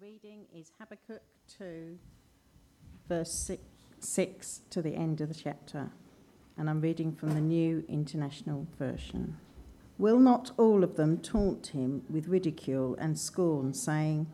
reading 0.00 0.44
is 0.54 0.72
Habakkuk 0.78 1.22
2, 1.58 1.98
verse 3.08 3.32
six, 3.32 3.62
6 4.00 4.60
to 4.68 4.82
the 4.82 4.94
end 4.94 5.20
of 5.20 5.28
the 5.28 5.34
chapter. 5.34 5.90
And 6.58 6.68
I'm 6.68 6.80
reading 6.82 7.14
from 7.14 7.30
the 7.30 7.40
New 7.40 7.82
International 7.88 8.66
Version. 8.78 9.38
Will 9.96 10.18
not 10.18 10.50
all 10.58 10.84
of 10.84 10.96
them 10.96 11.18
taunt 11.18 11.68
him 11.68 12.02
with 12.10 12.28
ridicule 12.28 12.94
and 12.98 13.18
scorn, 13.18 13.72
saying, 13.72 14.26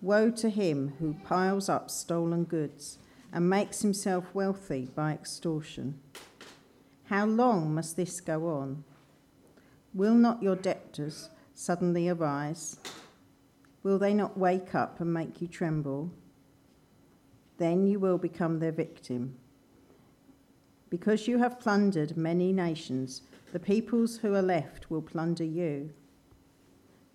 Woe 0.00 0.30
to 0.30 0.48
him 0.48 0.94
who 1.00 1.16
piles 1.24 1.68
up 1.68 1.90
stolen 1.90 2.44
goods 2.44 2.98
and 3.32 3.50
makes 3.50 3.82
himself 3.82 4.26
wealthy 4.32 4.88
by 4.94 5.12
extortion? 5.12 5.98
How 7.04 7.26
long 7.26 7.74
must 7.74 7.96
this 7.96 8.20
go 8.20 8.48
on? 8.48 8.84
Will 9.92 10.14
not 10.14 10.42
your 10.42 10.56
debtors 10.56 11.30
suddenly 11.52 12.08
arise? 12.08 12.76
Will 13.84 13.98
they 13.98 14.14
not 14.14 14.38
wake 14.38 14.74
up 14.74 14.98
and 14.98 15.12
make 15.12 15.42
you 15.42 15.46
tremble? 15.46 16.10
Then 17.58 17.86
you 17.86 18.00
will 18.00 18.16
become 18.16 18.58
their 18.58 18.72
victim. 18.72 19.36
Because 20.88 21.28
you 21.28 21.38
have 21.38 21.60
plundered 21.60 22.16
many 22.16 22.50
nations, 22.50 23.22
the 23.52 23.60
peoples 23.60 24.16
who 24.18 24.34
are 24.34 24.42
left 24.42 24.90
will 24.90 25.02
plunder 25.02 25.44
you. 25.44 25.90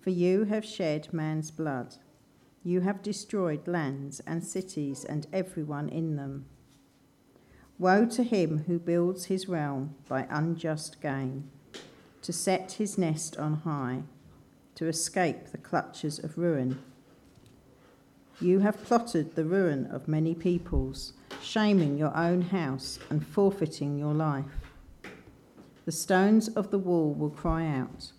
For 0.00 0.10
you 0.10 0.44
have 0.44 0.64
shed 0.64 1.12
man's 1.12 1.50
blood. 1.50 1.96
You 2.62 2.82
have 2.82 3.02
destroyed 3.02 3.66
lands 3.66 4.20
and 4.20 4.44
cities 4.44 5.04
and 5.04 5.26
everyone 5.32 5.88
in 5.88 6.14
them. 6.14 6.46
Woe 7.78 8.06
to 8.06 8.22
him 8.22 8.64
who 8.68 8.78
builds 8.78 9.24
his 9.24 9.48
realm 9.48 9.96
by 10.08 10.26
unjust 10.30 11.00
gain, 11.00 11.50
to 12.22 12.32
set 12.32 12.72
his 12.72 12.96
nest 12.96 13.36
on 13.38 13.54
high 13.54 14.04
to 14.74 14.86
escape 14.86 15.46
the 15.46 15.58
clutches 15.58 16.18
of 16.18 16.38
ruin. 16.38 16.78
You 18.40 18.60
have 18.60 18.82
plotted 18.84 19.34
the 19.34 19.44
ruin 19.44 19.86
of 19.86 20.08
many 20.08 20.34
peoples, 20.34 21.12
shaming 21.42 21.98
your 21.98 22.16
own 22.16 22.40
house 22.42 22.98
and 23.10 23.26
forfeiting 23.26 23.98
your 23.98 24.14
life. 24.14 24.44
The 25.84 25.92
stones 25.92 26.48
of 26.48 26.70
the 26.70 26.78
wall 26.78 27.12
will 27.12 27.30
cry 27.30 27.66
out, 27.66 28.12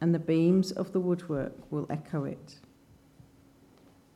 and 0.00 0.14
the 0.14 0.18
beams 0.18 0.70
of 0.70 0.92
the 0.92 1.00
woodwork 1.00 1.54
will 1.70 1.86
echo 1.90 2.24
it. 2.24 2.58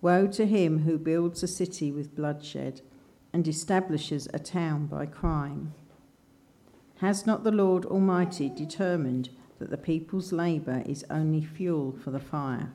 Woe 0.01 0.27
to 0.29 0.47
him 0.47 0.81
who 0.81 0.99
builds 0.99 1.43
a 1.43 1.49
city 1.49 1.91
with 1.91 2.15
bloodshed 2.15 2.81
and 3.33 3.47
establishes 3.47 4.29
a 4.33 4.39
town 4.39 4.87
by 4.87 5.07
crime. 5.07 5.75
Has 6.97 7.27
not 7.27 7.45
the 7.45 7.53
Lord 7.53 7.85
Almighty 7.87 8.49
determined 8.49 9.31
that 9.61 9.71
the 9.71 9.77
people's 9.77 10.33
labour 10.33 10.83
is 10.87 11.05
only 11.11 11.45
fuel 11.45 11.95
for 12.03 12.11
the 12.11 12.19
fire, 12.19 12.73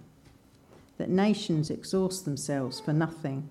that 0.97 1.09
nations 1.09 1.69
exhaust 1.69 2.23
themselves 2.23 2.80
for 2.80 2.94
nothing. 2.94 3.50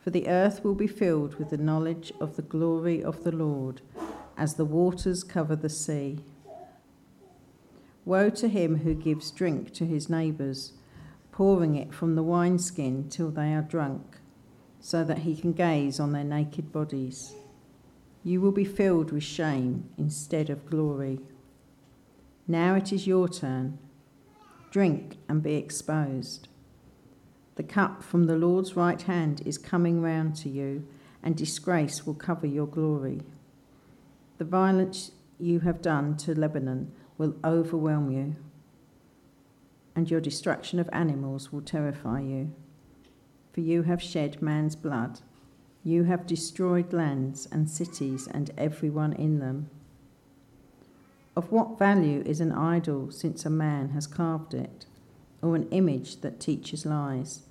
For 0.00 0.10
the 0.10 0.26
earth 0.26 0.64
will 0.64 0.74
be 0.74 0.86
filled 0.86 1.36
with 1.36 1.50
the 1.50 1.58
knowledge 1.58 2.12
of 2.18 2.36
the 2.36 2.42
glory 2.42 3.04
of 3.04 3.24
the 3.24 3.32
Lord 3.32 3.82
as 4.38 4.54
the 4.54 4.64
waters 4.64 5.22
cover 5.22 5.54
the 5.54 5.68
sea. 5.68 6.20
Woe 8.06 8.30
to 8.30 8.48
him 8.48 8.78
who 8.78 8.94
gives 8.94 9.30
drink 9.30 9.72
to 9.74 9.84
his 9.84 10.08
neighbours, 10.08 10.72
pouring 11.30 11.74
it 11.74 11.92
from 11.92 12.14
the 12.14 12.22
wineskin 12.22 13.08
till 13.10 13.30
they 13.30 13.52
are 13.52 13.62
drunk, 13.62 14.16
so 14.80 15.04
that 15.04 15.18
he 15.18 15.36
can 15.36 15.52
gaze 15.52 16.00
on 16.00 16.12
their 16.12 16.24
naked 16.24 16.72
bodies. 16.72 17.34
You 18.24 18.40
will 18.40 18.52
be 18.52 18.64
filled 18.64 19.12
with 19.12 19.24
shame 19.24 19.90
instead 19.98 20.48
of 20.48 20.70
glory. 20.70 21.20
Now 22.48 22.74
it 22.74 22.92
is 22.92 23.06
your 23.06 23.28
turn. 23.28 23.78
Drink 24.70 25.16
and 25.28 25.42
be 25.42 25.54
exposed. 25.54 26.48
The 27.56 27.62
cup 27.62 28.02
from 28.02 28.24
the 28.24 28.36
Lord's 28.36 28.76
right 28.76 29.00
hand 29.00 29.42
is 29.44 29.58
coming 29.58 30.00
round 30.00 30.36
to 30.36 30.48
you, 30.48 30.86
and 31.22 31.34
disgrace 31.34 32.06
will 32.06 32.14
cover 32.14 32.46
your 32.46 32.66
glory. 32.66 33.22
The 34.38 34.44
violence 34.44 35.10
you 35.40 35.60
have 35.60 35.82
done 35.82 36.16
to 36.18 36.38
Lebanon 36.38 36.92
will 37.18 37.34
overwhelm 37.42 38.10
you, 38.10 38.36
and 39.94 40.10
your 40.10 40.20
destruction 40.20 40.78
of 40.78 40.90
animals 40.92 41.52
will 41.52 41.62
terrify 41.62 42.20
you. 42.20 42.52
For 43.52 43.62
you 43.62 43.84
have 43.84 44.02
shed 44.02 44.42
man's 44.42 44.76
blood, 44.76 45.20
you 45.82 46.04
have 46.04 46.26
destroyed 46.26 46.92
lands 46.92 47.48
and 47.50 47.70
cities 47.70 48.28
and 48.30 48.50
everyone 48.58 49.14
in 49.14 49.38
them. 49.38 49.70
Of 51.36 51.52
what 51.52 51.78
value 51.78 52.22
is 52.24 52.40
an 52.40 52.50
idol 52.50 53.10
since 53.10 53.44
a 53.44 53.50
man 53.50 53.90
has 53.90 54.06
carved 54.06 54.54
it, 54.54 54.86
or 55.42 55.54
an 55.54 55.68
image 55.68 56.22
that 56.22 56.40
teaches 56.40 56.86
lies? 56.86 57.42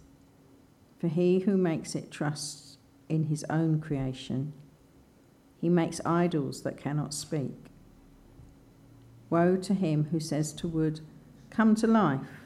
For 0.97 1.07
he 1.07 1.41
who 1.41 1.55
makes 1.55 1.93
it 1.93 2.09
trusts 2.09 2.77
in 3.09 3.25
his 3.25 3.45
own 3.47 3.79
creation. 3.79 4.53
He 5.61 5.69
makes 5.69 6.01
idols 6.03 6.63
that 6.63 6.77
cannot 6.77 7.13
speak. 7.13 7.67
Woe 9.29 9.55
to 9.57 9.75
him 9.75 10.05
who 10.05 10.19
says 10.19 10.51
to 10.53 10.67
wood, 10.67 11.01
Come 11.51 11.75
to 11.75 11.85
life, 11.85 12.41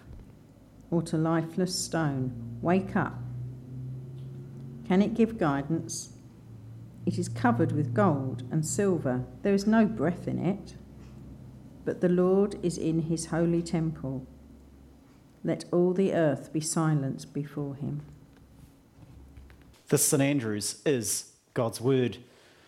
or 0.92 1.02
to 1.04 1.18
lifeless 1.18 1.74
stone, 1.74 2.58
Wake 2.62 2.98
up. 2.98 3.16
Can 4.86 5.02
it 5.02 5.14
give 5.14 5.38
guidance? 5.38 6.10
It 7.06 7.18
is 7.18 7.30
covered 7.30 7.72
with 7.72 7.94
gold 7.94 8.44
and 8.52 8.66
silver. 8.66 9.24
There 9.42 9.54
is 9.54 9.66
no 9.66 9.86
breath 9.86 10.28
in 10.28 10.38
it 10.38 10.76
but 11.90 12.02
the 12.02 12.08
Lord 12.10 12.56
is 12.62 12.78
in 12.78 13.02
his 13.02 13.26
holy 13.26 13.64
temple. 13.64 14.28
Let 15.44 15.66
all 15.72 15.92
the 15.92 16.14
earth 16.14 16.54
be 16.54 16.62
silent 16.62 17.26
before 17.34 17.74
him. 17.74 18.02
This 19.88 20.06
St 20.06 20.22
Andrews 20.22 20.84
is 20.86 21.32
God's 21.56 21.82
word. 21.82 22.18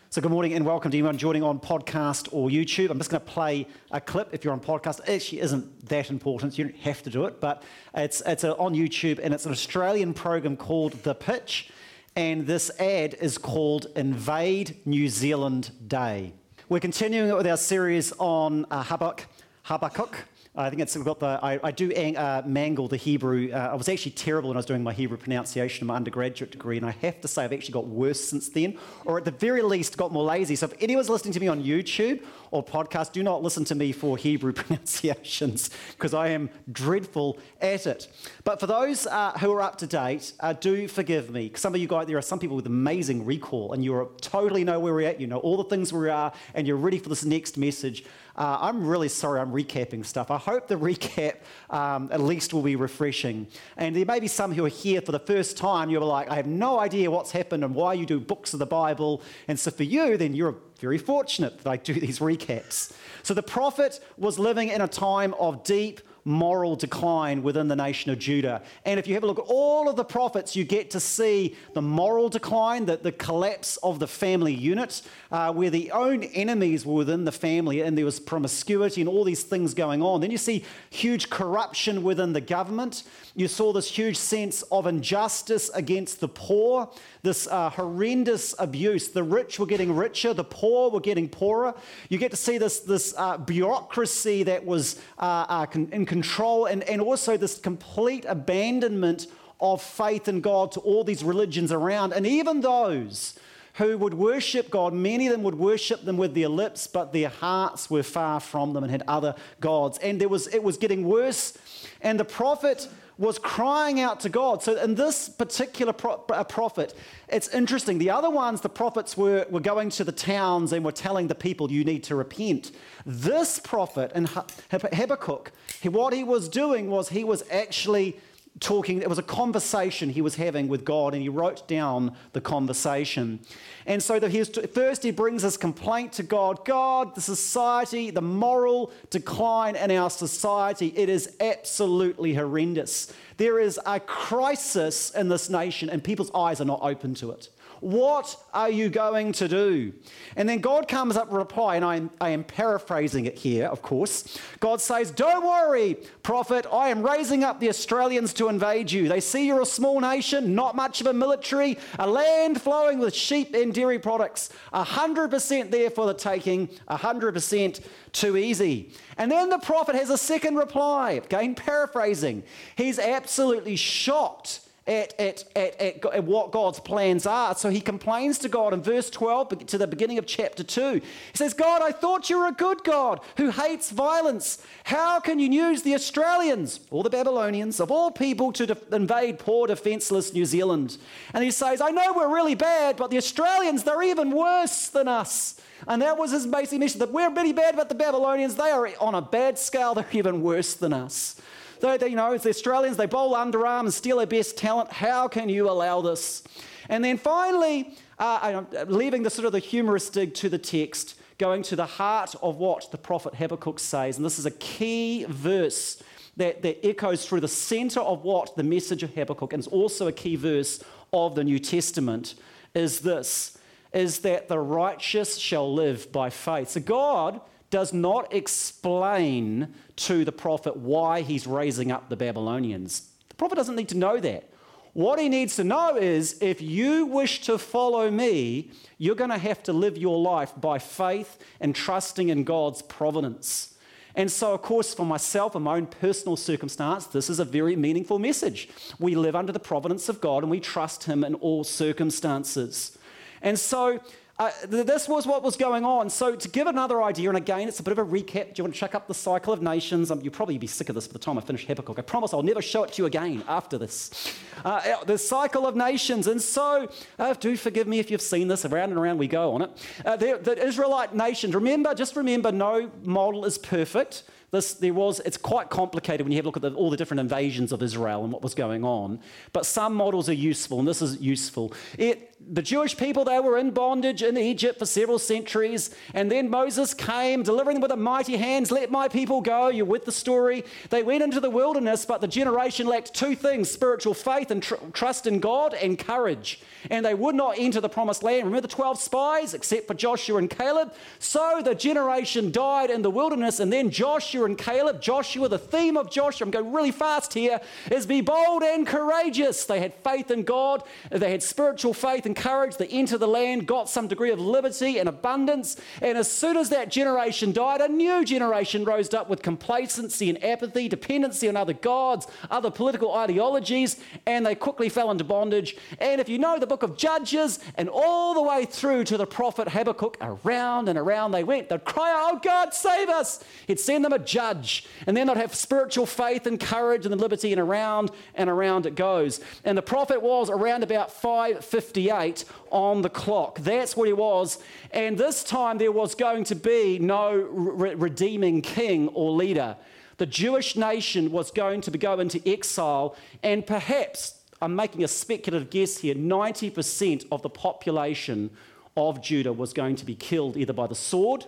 So, 0.10 0.24
good 0.24 0.32
morning 0.32 0.54
and 0.54 0.66
welcome 0.66 0.90
to 0.90 0.98
anyone 0.98 1.20
joining 1.20 1.44
on 1.44 1.60
podcast 1.60 2.30
or 2.32 2.50
YouTube. 2.50 2.90
I'm 2.90 2.98
just 2.98 3.12
going 3.12 3.24
to 3.24 3.32
play 3.32 3.68
a 3.92 4.02
clip 4.02 4.30
if 4.32 4.44
you're 4.44 4.54
on 4.54 4.60
podcast. 4.60 5.02
It 5.02 5.10
actually 5.10 5.42
isn't 5.42 5.88
that 5.90 6.10
important, 6.10 6.58
you 6.58 6.64
don't 6.64 6.78
have 6.78 7.04
to 7.04 7.12
do 7.12 7.26
it, 7.26 7.40
but 7.40 7.62
it's, 7.94 8.24
it's 8.26 8.44
a, 8.44 8.56
on 8.58 8.74
YouTube 8.74 9.20
and 9.22 9.36
it's 9.36 9.46
an 9.46 9.52
Australian 9.52 10.16
program 10.16 10.58
called 10.58 10.94
The 11.04 11.14
Pitch. 11.14 11.70
And 12.16 12.48
this 12.48 12.72
ad 12.80 13.14
is 13.22 13.38
called 13.38 13.86
Invade 13.96 14.78
New 14.88 15.10
Zealand 15.10 15.70
Day. 15.88 16.34
We're 16.72 16.80
continuing 16.80 17.36
with 17.36 17.48
our 17.48 17.58
series 17.58 18.14
on 18.18 18.66
uh, 18.72 18.82
Habakkuk. 18.82 19.28
Habakkuk. 19.64 20.16
I 20.54 20.70
think 20.70 20.82
it's 20.82 20.98
got 20.98 21.22
the. 21.22 21.40
I, 21.42 21.60
I 21.64 21.72
do 21.72 21.94
uh, 21.94 22.42
mangle 22.46 22.90
the 22.90 22.98
Hebrew. 22.98 23.52
Uh, 23.54 23.70
I 23.72 23.76
was 23.76 23.88
actually 23.88 24.12
terrible 24.12 24.50
when 24.50 24.58
I 24.58 24.60
was 24.60 24.66
doing 24.66 24.84
my 24.84 24.92
Hebrew 24.92 25.16
pronunciation 25.16 25.84
in 25.84 25.88
my 25.88 25.96
undergraduate 25.96 26.52
degree, 26.52 26.76
and 26.76 26.86
I 26.86 26.92
have 26.92 27.22
to 27.22 27.30
say 27.30 27.46
I've 27.46 27.54
actually 27.54 27.72
got 27.72 27.88
worse 27.88 28.22
since 28.22 28.50
then, 28.50 28.78
or 29.06 29.18
at 29.18 29.24
the 29.24 29.32
very 29.32 29.62
least 29.62 29.96
got 29.96 30.12
more 30.12 30.26
lazy. 30.26 30.58
So 30.58 30.66
if 30.66 30.74
anyone's 30.82 31.10
listening 31.10 31.34
to 31.36 31.40
me 31.40 31.48
on 31.48 31.64
YouTube 31.64 32.26
or 32.52 32.66
podcast, 32.66 33.14
do 33.14 33.24
not 33.24 33.42
listen 33.42 33.64
to 33.64 33.76
me 33.76 33.94
for 33.94 34.18
Hebrew 34.18 34.52
pronunciations 34.54 35.70
because 35.92 36.14
I 36.14 36.28
am 36.30 36.50
dreadful 36.70 37.40
at 37.62 37.88
it. 37.88 38.10
But 38.44 38.60
for 38.60 38.68
those 38.68 39.08
uh, 39.08 39.32
who 39.40 39.54
are 39.54 39.62
up 39.62 39.78
to 39.78 39.88
date, 39.88 40.34
uh, 40.42 40.52
do 40.52 40.90
forgive 40.90 41.30
me. 41.30 41.54
Some 41.56 41.74
of 41.74 41.80
you 41.80 41.88
guys, 41.88 42.08
there 42.08 42.18
are 42.18 42.22
some 42.22 42.40
people 42.40 42.58
with 42.58 42.66
amazing 42.66 43.24
recall, 43.26 43.72
and 43.72 43.86
you 43.86 44.12
totally 44.20 44.66
know 44.66 44.82
where 44.82 44.94
we're 44.94 45.08
at. 45.08 45.22
You 45.22 45.28
know 45.28 45.40
all 45.40 45.56
the 45.56 45.70
things 45.70 45.94
we 45.94 46.10
are, 46.10 46.34
and 46.54 46.68
you're 46.68 46.76
ready 46.76 47.00
for 47.00 47.08
this 47.08 47.24
next 47.24 47.58
message. 47.58 48.04
Uh, 48.36 48.58
I'm 48.62 48.86
really 48.88 49.10
sorry 49.10 49.40
I'm 49.40 49.52
recapping 49.52 50.06
stuff. 50.06 50.32
I 50.32 50.38
hope 50.38 50.68
the 50.68 50.76
recap 50.76 51.38
um, 51.70 52.10
at 52.12 52.22
least 52.22 52.54
will 52.54 52.62
be 52.62 52.76
refreshing. 52.76 53.48
And 53.78 53.96
there 53.96 54.06
may 54.06 54.20
be 54.20 54.28
some 54.28 54.54
who 54.54 54.66
are 54.66 54.70
here 54.70 55.02
for 55.02 55.12
the 55.12 55.20
first 55.20 55.58
time. 55.58 55.90
You're 55.90 56.02
like, 56.02 56.30
I 56.30 56.36
have 56.36 56.48
no 56.48 56.80
idea 56.80 57.12
what's 57.12 57.32
happened 57.32 57.64
and 57.64 57.76
why 57.76 57.94
you 57.94 58.06
do 58.06 58.20
books 58.20 58.54
of 58.54 58.60
the 58.60 58.66
Bible. 58.66 59.22
And 59.48 59.60
so 59.60 59.72
for 59.72 59.84
you, 59.84 60.18
then 60.18 60.34
you're 60.34 60.56
very 60.80 60.98
fortunate 60.98 61.60
that 61.60 61.70
I 61.70 61.78
do 61.78 61.94
these 61.94 62.20
recaps. 62.20 62.94
So 63.24 63.34
the 63.34 63.44
prophet 63.44 64.00
was 64.18 64.40
living 64.40 64.70
in 64.70 64.82
a 64.82 64.88
time 64.88 65.34
of 65.36 65.64
deep 65.64 66.02
moral 66.24 66.76
decline 66.76 67.42
within 67.42 67.68
the 67.68 67.76
nation 67.76 68.12
of 68.12 68.20
Judah. 68.20 68.62
And 68.86 69.00
if 69.00 69.08
you 69.08 69.14
have 69.16 69.24
a 69.24 69.28
look 69.28 69.40
at 69.40 69.46
all 69.48 69.90
of 69.90 69.96
the 69.96 70.04
prophets, 70.04 70.56
you 70.56 70.64
get 70.64 70.92
to 70.92 71.00
see 71.00 71.56
the 71.74 71.82
moral 71.82 72.30
decline, 72.30 72.86
the, 72.86 72.98
the 72.98 73.12
collapse 73.12 73.78
of 73.78 74.00
the 74.00 74.08
family 74.08 74.54
unit, 74.54 75.02
uh, 75.32 75.52
where 75.52 75.70
the 75.70 75.92
own 75.92 76.24
enemies 76.24 76.86
were 76.86 76.94
within 76.94 77.26
the 77.26 77.32
family 77.32 77.82
and 77.82 77.98
there 77.98 78.06
was 78.06 78.20
promiscuity 78.20 79.02
and 79.02 79.10
all 79.10 79.24
these 79.24 79.44
things 79.44 79.74
going 79.74 80.02
on. 80.02 80.22
Then 80.22 80.32
you 80.32 80.38
see 80.38 80.64
huge 80.90 81.30
corruption 81.30 82.04
within 82.04 82.34
the 82.34 82.42
government. 82.42 83.04
You 83.36 83.48
saw 83.48 83.74
this 83.74 83.90
huge 83.90 84.18
sense 84.18 84.62
of 84.64 84.86
injustice 84.86 85.70
against 85.70 86.20
the 86.20 86.28
poor, 86.28 86.90
this 87.24 87.48
uh, 87.48 87.70
horrendous 87.70 88.54
abuse. 88.60 89.10
The 89.10 89.24
rich 89.24 89.60
were 89.60 89.66
getting 89.66 89.96
richer, 89.96 90.34
the 90.34 90.44
poor 90.44 90.92
were 90.92 91.00
getting 91.00 91.30
poorer. 91.30 91.74
You 92.10 92.18
get 92.18 92.32
to 92.32 92.38
see 92.38 92.58
this, 92.58 92.82
this 92.82 93.14
uh, 93.18 93.38
bureaucracy 93.38 94.44
that 94.44 94.66
was 94.66 95.00
uh, 95.18 95.46
uh 95.50 95.66
control 96.12 96.66
and, 96.66 96.84
and 96.90 97.00
also 97.00 97.38
this 97.38 97.58
complete 97.58 98.26
abandonment 98.28 99.28
of 99.62 99.82
faith 99.82 100.28
in 100.28 100.42
God 100.42 100.74
to 100.74 100.82
all 100.82 101.06
these 101.06 101.24
religions 101.24 101.72
around. 101.72 102.12
And 102.12 102.28
even 102.28 102.60
those 102.60 103.40
who 103.76 103.98
would 103.98 104.14
worship 104.14 104.70
God, 104.70 104.92
many 104.92 105.28
of 105.28 105.32
them 105.32 105.42
would 105.44 105.56
worship 105.56 106.04
them 106.04 106.18
with 106.18 106.36
their 106.36 106.50
lips, 106.50 106.86
but 106.86 107.14
their 107.14 107.30
hearts 107.30 107.90
were 107.90 108.04
far 108.04 108.42
from 108.42 108.74
them 108.74 108.84
and 108.84 108.92
had 108.92 109.04
other 109.08 109.36
gods. 109.62 110.00
And 110.00 110.20
there 110.20 110.28
was, 110.28 110.48
it 110.48 110.62
was 110.62 110.76
getting 110.76 111.08
worse. 111.08 111.58
And 112.02 112.20
the 112.20 112.26
prophet 112.26 112.90
was 113.22 113.38
crying 113.38 114.00
out 114.00 114.20
to 114.22 114.30
God. 114.30 114.64
So, 114.64 114.76
in 114.82 114.96
this 114.96 115.30
particular 115.30 115.94
pro- 115.94 116.18
prophet, 116.18 116.96
it's 117.30 117.48
interesting. 117.50 118.00
The 118.00 118.10
other 118.10 118.32
ones, 118.32 118.62
the 118.62 118.70
prophets 118.70 119.16
were, 119.16 119.46
were 119.50 119.60
going 119.60 119.92
to 119.92 120.04
the 120.04 120.12
towns 120.12 120.74
and 120.74 120.84
were 120.84 120.92
telling 120.92 121.28
the 121.28 121.36
people, 121.36 121.72
you 121.72 121.84
need 121.84 122.04
to 122.06 122.16
repent. 122.16 122.72
This 123.06 123.60
prophet 123.60 124.12
in 124.16 124.28
Habakkuk, 124.72 125.52
what 125.84 126.14
he 126.14 126.24
was 126.24 126.50
doing 126.50 126.90
was 126.90 127.10
he 127.10 127.24
was 127.24 127.44
actually 127.52 128.20
talking, 128.60 129.02
it 129.02 129.10
was 129.10 129.18
a 129.18 129.24
conversation 129.24 130.10
he 130.10 130.22
was 130.22 130.36
having 130.36 130.68
with 130.68 130.86
God, 130.86 131.14
and 131.14 131.22
he 131.22 131.30
wrote 131.30 131.68
down 131.68 132.16
the 132.34 132.42
conversation. 132.42 133.40
And 133.86 134.04
so 134.04 134.20
he 134.20 134.40
was, 134.40 134.50
first 134.74 135.04
he 135.04 135.12
brings 135.12 135.42
his 135.42 135.58
complaint 135.58 136.14
to 136.14 136.24
God 136.24 136.64
God, 136.66 137.16
the 137.16 137.22
society, 137.22 138.12
the 138.12 138.22
moral 138.22 138.92
decline 139.10 139.76
in 139.76 139.92
our 139.92 140.10
society, 140.10 140.94
it 140.96 141.10
is 141.10 141.36
absolutely 141.40 142.34
horrendous. 142.34 143.12
There 143.38 143.60
is 143.60 143.80
a 143.86 144.00
crisis 144.00 145.10
in 145.12 145.30
this 145.30 145.50
nation, 145.50 145.90
and 145.90 146.04
people's 146.04 146.32
eyes 146.36 146.62
are 146.62 146.66
not 146.66 146.82
open 146.84 147.16
to 147.16 147.32
it. 147.32 147.50
What 147.82 148.36
are 148.54 148.70
you 148.70 148.90
going 148.90 149.32
to 149.34 149.48
do? 149.48 149.92
And 150.36 150.48
then 150.48 150.60
God 150.60 150.88
comes 150.88 151.18
up 151.18 151.28
with 151.28 151.36
a 151.36 151.40
reply, 151.40 151.78
and 151.78 151.84
I 151.84 151.96
am, 151.96 152.12
I 152.22 152.30
am 152.30 152.44
paraphrasing 152.44 153.26
it 153.26 153.40
here, 153.40 153.66
of 153.66 153.82
course. 153.82 154.38
God 154.60 154.80
says, 154.80 155.10
Don't 155.10 155.44
worry, 155.44 155.98
prophet, 156.22 156.68
I 156.72 156.90
am 156.90 157.02
raising 157.02 157.44
up 157.44 157.60
the 157.60 157.70
Australians 157.70 158.34
to 158.34 158.50
invade 158.50 158.92
you. 158.92 159.10
They 159.10 159.20
see 159.20 159.48
you're 159.48 159.62
a 159.62 159.66
small 159.66 160.00
nation, 160.00 160.54
not 160.54 160.76
much 160.76 161.02
of 161.02 161.08
a 161.08 161.14
military, 161.14 161.80
a 161.98 162.06
land 162.08 162.62
flowing 162.62 163.00
with 163.00 163.16
sheep 163.16 163.56
and 163.56 163.74
dairy 163.74 163.98
products. 163.98 164.52
100% 164.74 165.72
there 165.72 165.90
for 165.90 166.06
the 166.06 166.14
taking, 166.14 166.68
100% 166.88 167.84
too 168.12 168.38
easy. 168.38 168.92
And 169.18 169.32
then 169.32 169.50
the 169.50 169.58
prophet 169.58 169.96
has 169.96 170.12
a 170.12 170.20
second 170.20 170.56
reply, 170.56 171.14
again 171.14 171.56
paraphrasing. 171.56 172.44
He's 172.76 173.00
absolutely 173.00 173.76
shocked 173.76 174.60
at, 174.88 175.20
at, 175.20 175.44
at, 175.56 176.04
at, 176.04 176.24
what 176.24 176.52
God's 176.52 176.80
plans 176.80 177.28
are. 177.28 177.54
So 177.54 177.70
he 177.70 177.82
complains 177.82 178.40
to 178.40 178.50
God 178.50 178.74
in 178.74 178.82
verse 178.82 179.12
12 179.12 179.68
to 179.68 179.78
the 179.78 179.86
beginning 179.86 180.18
of 180.18 180.26
chapter 180.26 180.64
2. 180.64 180.94
He 180.94 181.02
says, 181.36 181.54
God, 181.54 181.84
I 181.84 181.92
thought 181.92 182.30
you 182.32 182.40
were 182.40 182.48
a 182.48 182.52
good 182.52 182.84
God 182.84 183.20
who 183.38 183.52
hates 183.52 183.92
violence. 183.92 184.66
How 184.86 185.20
can 185.20 185.38
you 185.38 185.52
use 185.52 185.84
the 185.84 185.94
Australians 185.94 186.80
or 186.90 187.04
the 187.04 187.12
Babylonians, 187.12 187.80
of 187.80 187.92
all 187.92 188.10
people, 188.10 188.52
to 188.54 188.66
de- 188.66 188.96
invade 188.96 189.38
poor, 189.38 189.68
defenseless 189.68 190.34
New 190.34 190.46
Zealand? 190.46 190.98
And 191.34 191.44
he 191.44 191.52
says, 191.52 191.80
I 191.80 191.92
know 191.92 192.14
we're 192.16 192.34
really 192.34 192.56
bad, 192.56 192.98
but 192.98 193.12
the 193.12 193.18
Australians, 193.18 193.84
they're 193.84 194.04
even 194.04 194.32
worse 194.32 194.88
than 194.88 195.08
us. 195.08 195.62
And 195.88 196.02
that 196.02 196.18
was 196.18 196.32
his 196.32 196.48
basic 196.48 196.80
mission 196.80 197.00
that 197.00 197.12
we're 197.12 197.30
really 197.30 197.54
bad, 197.54 197.76
but 197.76 197.90
the 197.90 197.96
Babylonians, 197.96 198.56
they 198.56 198.72
are 198.72 198.90
on 199.00 199.16
a 199.16 199.22
bad 199.22 199.58
scale, 199.58 199.94
they're 199.94 200.06
even 200.12 200.42
worse 200.42 200.74
than 200.74 200.94
us. 200.94 201.40
They, 201.82 201.98
they, 201.98 202.10
you 202.10 202.16
know, 202.16 202.32
it's 202.34 202.44
the 202.44 202.50
Australians, 202.50 202.98
they 202.98 203.06
bowl 203.06 203.36
underarm 203.36 203.82
and 203.82 203.94
steal 203.94 204.20
our 204.20 204.26
best 204.26 204.58
talent. 204.58 204.92
How 204.92 205.28
can 205.28 205.50
you 205.50 205.70
allow 205.70 206.02
this? 206.02 206.44
And 206.90 207.04
then 207.04 207.18
finally, 207.18 207.98
uh, 208.20 208.64
leaving 208.88 209.24
the 209.24 209.30
sort 209.30 209.46
of 209.46 209.52
the 209.52 209.60
humoristic 209.60 210.34
to 210.36 210.50
the 210.50 210.58
text, 210.58 211.16
going 211.38 211.64
to 211.64 211.76
the 211.76 211.86
heart 211.86 212.36
of 212.42 212.58
what 212.58 212.92
the 212.92 212.98
prophet 212.98 213.36
Habakkuk 213.36 213.80
says. 213.80 214.18
And 214.18 214.26
this 214.26 214.38
is 214.38 214.46
a 214.46 214.52
key 214.52 215.26
verse 215.28 216.02
that, 216.38 216.62
that 216.62 216.86
echoes 216.86 217.26
through 217.26 217.42
the 217.42 217.48
center 217.48 218.00
of 218.00 218.24
what 218.24 218.56
the 218.56 218.64
message 218.64 219.04
of 219.04 219.14
Habakkuk, 219.14 219.54
and 219.54 219.62
it's 219.62 219.68
also 219.68 220.08
a 220.08 220.12
key 220.12 220.36
verse 220.36 220.84
of 221.12 221.36
the 221.36 221.44
New 221.44 221.60
Testament, 221.60 222.36
is 222.74 223.02
this 223.02 223.58
is 223.94 224.20
that 224.20 224.48
the 224.48 224.60
righteous 224.60 225.38
shall 225.38 225.74
live 225.74 226.12
by 226.12 226.30
faith. 226.30 226.70
So 226.70 226.80
God 226.80 227.42
does 227.72 227.92
not 227.92 228.32
explain 228.34 229.74
to 229.96 230.24
the 230.24 230.32
prophet 230.32 230.78
why 230.78 231.22
he's 231.22 231.48
raising 231.48 231.92
up 231.92 232.10
the 232.10 232.16
Babylonians. 232.16 233.10
The 233.30 233.36
prophet 233.36 233.56
doesn't 233.56 233.76
need 233.76 233.90
to 233.90 233.98
know 233.98 234.20
that. 234.20 234.50
What 234.94 235.20
he 235.20 235.30
needs 235.30 235.56
to 235.56 235.64
know 235.64 235.96
is 235.96 236.38
if 236.42 236.62
you 236.62 237.06
wish 237.06 237.42
to 237.42 237.58
follow 237.58 238.12
me, 238.12 238.72
you're 238.98 239.16
going 239.16 239.30
to 239.30 239.38
have 239.38 239.64
to 239.64 239.74
live 239.74 239.98
your 239.98 240.20
life 240.20 240.52
by 240.60 240.80
faith 240.80 241.40
and 241.62 241.74
trusting 241.74 242.28
in 242.30 242.44
God's 242.44 242.82
providence. 242.82 243.74
And 244.16 244.30
so, 244.30 244.54
of 244.54 244.62
course, 244.62 244.94
for 244.94 245.06
myself 245.06 245.56
and 245.56 245.64
my 245.64 245.78
own 245.78 245.86
personal 245.86 246.36
circumstance, 246.36 247.06
this 247.06 247.30
is 247.30 247.40
a 247.40 247.46
very 247.46 247.78
meaningful 247.78 248.20
message. 248.20 248.68
We 249.00 249.16
live 249.16 249.36
under 249.36 249.54
the 249.54 249.60
providence 249.60 250.10
of 250.10 250.20
God 250.20 250.44
and 250.44 250.52
we 250.52 250.60
trust 250.60 251.06
Him 251.06 251.24
in 251.24 251.36
all 251.36 251.64
circumstances. 251.64 252.98
And 253.42 253.58
so, 253.58 254.02
uh, 254.40 254.50
this 254.68 255.08
was 255.08 255.28
what 255.28 255.44
was 255.44 255.56
going 255.56 255.86
on. 255.86 256.10
So, 256.10 256.36
to 256.36 256.50
give 256.50 256.68
another 256.68 257.04
idea, 257.04 257.30
and 257.30 257.38
again, 257.38 257.68
it's 257.68 257.80
a 257.80 257.84
bit 257.84 257.92
of 257.92 258.00
a 258.00 258.06
recap. 258.06 258.54
Do 258.54 258.54
you 258.58 258.64
want 258.64 258.74
to 258.74 258.80
check 258.80 258.96
up 258.96 259.08
the 259.08 259.14
cycle 259.14 259.54
of 259.54 259.62
nations? 259.62 260.10
Um, 260.10 260.22
you'll 260.22 260.34
probably 260.34 260.58
be 260.58 260.68
sick 260.68 260.90
of 260.90 260.96
this 260.96 261.08
by 261.08 261.14
the 261.14 261.20
time 261.20 261.38
I 261.38 261.42
finish 261.42 261.66
Habakkuk. 261.68 262.00
I 262.00 262.02
promise 262.02 262.34
I'll 262.34 262.42
never 262.42 262.62
show 262.62 262.84
it 262.84 262.94
to 262.94 263.02
you 263.02 263.06
again 263.06 263.44
after 263.48 263.78
this. 263.78 264.36
Uh, 264.66 265.04
the 265.06 265.18
cycle 265.18 265.68
of 265.68 265.76
nations. 265.76 266.28
And 266.28 266.42
so, 266.42 266.90
uh, 267.20 267.34
do 267.34 267.56
forgive 267.56 267.88
me 267.88 268.00
if 268.00 268.10
you've 268.10 268.22
seen 268.22 268.48
this. 268.48 268.66
Around 268.66 268.90
and 268.90 269.00
around 269.00 269.18
we 269.18 269.28
go 269.28 269.54
on 269.54 269.64
it. 269.64 269.88
Uh, 270.06 270.16
the, 270.16 270.40
the 270.42 270.66
Israelite 270.66 271.14
nations, 271.14 271.54
remember, 271.54 271.94
just 271.94 272.16
remember, 272.16 272.52
no 272.52 272.90
model 273.04 273.46
is 273.46 273.58
perfect. 273.58 274.24
This, 274.52 274.74
there 274.74 274.94
was, 274.94 275.22
it's 275.22 275.38
quite 275.38 275.70
complicated 275.70 276.26
when 276.26 276.34
you 276.34 276.38
have 276.38 276.46
a 276.46 276.50
look 276.50 276.58
at 276.58 276.62
the, 276.62 276.74
all 276.74 276.90
the 276.90 276.98
different 276.98 277.22
invasions 277.22 277.72
of 277.72 277.82
Israel 277.82 278.24
and 278.24 278.34
what 278.34 278.42
was 278.42 278.54
going 278.54 278.84
on. 278.84 279.20
But 279.54 279.66
some 279.66 279.96
models 279.96 280.28
are 280.28 280.34
useful, 280.34 280.80
and 280.80 280.88
this 280.88 281.02
is 281.02 281.22
useful. 281.22 281.74
It, 281.98 282.31
the 282.50 282.62
Jewish 282.62 282.98
people, 282.98 283.24
they 283.24 283.40
were 283.40 283.58
in 283.58 283.72
bondage 283.72 284.24
in 284.24 284.38
Egypt 284.38 284.80
for 284.80 284.86
several 284.86 285.20
centuries. 285.20 285.90
And 286.14 286.32
then 286.32 286.50
Moses 286.50 286.94
came, 286.94 287.44
delivering 287.44 287.76
them 287.76 287.82
with 287.82 287.92
a 287.92 287.98
mighty 287.98 288.38
hands, 288.38 288.72
let 288.72 288.92
my 288.92 289.08
people 289.08 289.42
go. 289.42 289.70
You're 289.70 289.86
with 289.86 290.06
the 290.06 290.12
story. 290.12 290.66
They 290.90 291.04
went 291.04 291.24
into 291.24 291.40
the 291.40 291.50
wilderness, 291.50 292.06
but 292.06 292.20
the 292.20 292.28
generation 292.28 292.88
lacked 292.88 293.14
two 293.14 293.36
things 293.36 293.70
spiritual 293.70 294.14
faith 294.14 294.52
and 294.52 294.62
tr- 294.62 294.76
trust 294.94 295.28
in 295.28 295.40
God 295.40 295.74
and 295.74 295.98
courage. 295.98 296.62
And 296.90 297.06
they 297.06 297.14
would 297.14 297.36
not 297.36 297.56
enter 297.58 297.80
the 297.80 297.90
promised 297.90 298.24
land. 298.24 298.46
Remember 298.46 298.68
the 298.68 298.74
12 298.74 299.00
spies, 299.00 299.54
except 299.54 299.88
for 299.88 299.94
Joshua 299.94 300.38
and 300.38 300.50
Caleb? 300.50 300.94
So 301.20 301.62
the 301.64 301.76
generation 301.76 302.52
died 302.52 302.90
in 302.90 303.02
the 303.02 303.12
wilderness, 303.12 303.60
and 303.60 303.72
then 303.72 303.92
Joshua 303.92 304.46
and 304.46 304.58
Caleb. 304.58 305.02
Joshua, 305.02 305.48
the 305.48 305.60
theme 305.60 305.96
of 305.96 306.10
Joshua, 306.10 306.46
I'm 306.46 306.52
going 306.52 306.74
really 306.74 306.92
fast 306.92 307.34
here, 307.34 307.62
is 307.92 308.06
be 308.06 308.22
bold 308.22 308.64
and 308.64 308.86
courageous. 308.86 309.66
They 309.66 309.80
had 309.80 309.94
faith 310.04 310.32
in 310.32 310.44
God, 310.44 310.84
they 311.12 311.32
had 311.32 311.44
spiritual 311.44 311.94
faith 311.94 312.26
and 312.32 312.38
courage. 312.38 312.78
They 312.78 312.88
entered 312.88 313.20
the 313.20 313.28
land, 313.28 313.68
got 313.68 313.90
some 313.90 314.08
degree 314.08 314.32
of 314.32 314.40
liberty 314.40 315.00
and 315.00 315.10
abundance. 315.10 315.76
And 316.02 316.18
as 316.18 316.32
soon 316.32 316.56
as 316.56 316.70
that 316.70 316.90
generation 316.90 317.52
died, 317.52 317.82
a 317.82 317.90
new 317.90 318.24
generation 318.24 318.86
rose 318.86 319.14
up 319.14 319.30
with 319.30 319.42
complacency 319.42 320.30
and 320.30 320.42
apathy, 320.42 320.88
dependency 320.88 321.50
on 321.50 321.58
other 321.58 321.74
gods, 321.74 322.28
other 322.50 322.72
political 322.72 323.14
ideologies, 323.14 323.98
and 324.26 324.46
they 324.46 324.56
quickly 324.56 324.88
fell 324.88 325.12
into 325.12 325.26
bondage. 325.26 325.76
And 326.00 326.22
if 326.22 326.30
you 326.30 326.40
know 326.40 326.58
the 326.58 326.68
book 326.68 326.84
of 326.84 326.96
Judges 326.96 327.60
and 327.76 327.90
all 327.90 328.34
the 328.34 328.42
way 328.42 328.64
through 328.64 329.04
to 329.06 329.18
the 329.18 329.26
prophet 329.26 329.68
Habakkuk, 329.68 330.16
around 330.22 330.88
and 330.88 330.98
around 330.98 331.32
they 331.32 331.44
went. 331.44 331.68
They'd 331.68 331.84
cry, 331.84 332.14
Oh 332.16 332.40
God, 332.42 332.74
save 332.74 333.10
us. 333.10 333.44
He'd 333.68 333.80
send 333.80 334.06
them 334.06 334.14
a 334.14 334.20
judge. 334.20 334.86
And 335.06 335.18
then 335.18 335.28
they'd 335.28 335.36
have 335.36 335.54
spiritual 335.54 336.06
faith 336.06 336.48
and 336.48 336.60
courage 336.60 337.06
and 337.06 337.20
liberty, 337.20 337.52
and 337.52 337.60
around 337.60 338.12
and 338.36 338.50
around 338.50 338.86
it 338.86 338.96
goes. 338.96 339.42
And 339.66 339.78
the 339.78 339.82
prophet 339.82 340.22
was 340.22 340.50
around 340.50 340.84
about 340.84 341.12
558 341.12 342.21
on 342.70 343.02
the 343.02 343.10
clock. 343.10 343.60
That's 343.60 343.96
what 343.96 344.08
he 344.08 344.14
was. 344.14 344.60
And 344.92 345.18
this 345.18 345.44
time 345.44 345.78
there 345.78 345.92
was 345.92 346.16
going 346.16 346.44
to 346.46 346.56
be 346.56 347.00
no 347.00 347.34
re- 347.34 347.96
redeeming 347.96 348.62
king 348.62 349.08
or 349.10 349.32
leader. 349.32 349.76
The 350.18 350.26
Jewish 350.26 350.76
nation 350.76 351.32
was 351.32 351.50
going 351.50 351.82
to 351.82 351.92
go 351.92 352.20
into 352.20 352.40
exile, 352.48 353.16
and 353.42 353.66
perhaps, 353.66 354.36
I'm 354.62 354.76
making 354.76 355.04
a 355.04 355.08
speculative 355.08 355.72
guess 355.72 355.98
here, 355.98 356.14
90% 356.14 357.26
of 357.32 357.42
the 357.42 357.50
population 357.50 358.52
of 358.96 359.22
Judah 359.22 359.54
was 359.54 359.74
going 359.74 359.96
to 359.96 360.06
be 360.06 360.16
killed 360.16 360.58
either 360.58 360.74
by 360.74 360.88
the 360.88 360.96
sword, 360.96 361.46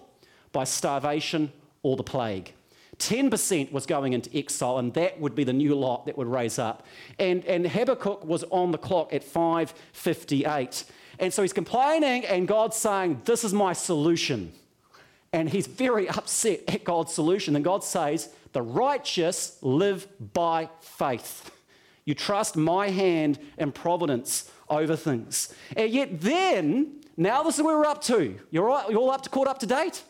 by 0.51 0.63
starvation, 0.63 1.51
or 1.83 1.95
the 1.95 2.03
plague. 2.03 2.53
10% 3.03 3.71
was 3.71 3.85
going 3.85 4.13
into 4.13 4.35
exile, 4.37 4.77
and 4.77 4.93
that 4.93 5.19
would 5.19 5.35
be 5.35 5.43
the 5.43 5.53
new 5.53 5.75
lot 5.75 6.05
that 6.05 6.17
would 6.17 6.27
raise 6.27 6.57
up. 6.57 6.85
And, 7.19 7.43
and 7.45 7.67
Habakkuk 7.67 8.23
was 8.23 8.43
on 8.45 8.71
the 8.71 8.77
clock 8.77 9.13
at 9.13 9.23
558. 9.23 10.85
And 11.19 11.33
so 11.33 11.41
he's 11.41 11.53
complaining, 11.53 12.25
and 12.25 12.47
God's 12.47 12.77
saying, 12.77 13.21
This 13.25 13.43
is 13.43 13.53
my 13.53 13.73
solution. 13.73 14.53
And 15.33 15.49
he's 15.49 15.67
very 15.67 16.07
upset 16.07 16.61
at 16.67 16.83
God's 16.83 17.13
solution. 17.13 17.55
And 17.55 17.65
God 17.65 17.83
says, 17.83 18.29
The 18.53 18.61
righteous 18.61 19.57
live 19.61 20.07
by 20.33 20.69
faith. 20.79 21.51
You 22.05 22.15
trust 22.15 22.55
my 22.55 22.89
hand 22.89 23.37
and 23.57 23.75
providence 23.75 24.49
over 24.69 24.95
things. 24.95 25.53
And 25.75 25.91
yet, 25.91 26.21
then, 26.21 27.01
now 27.17 27.43
this 27.43 27.57
is 27.57 27.63
where 27.63 27.77
we're 27.77 27.85
up 27.85 28.01
to. 28.03 28.39
You're 28.49 28.69
all, 28.69 28.89
you're 28.89 28.99
all 28.99 29.11
up 29.11 29.23
to 29.23 29.29
caught 29.29 29.47
up 29.47 29.59
to 29.59 29.65
date? 29.65 30.03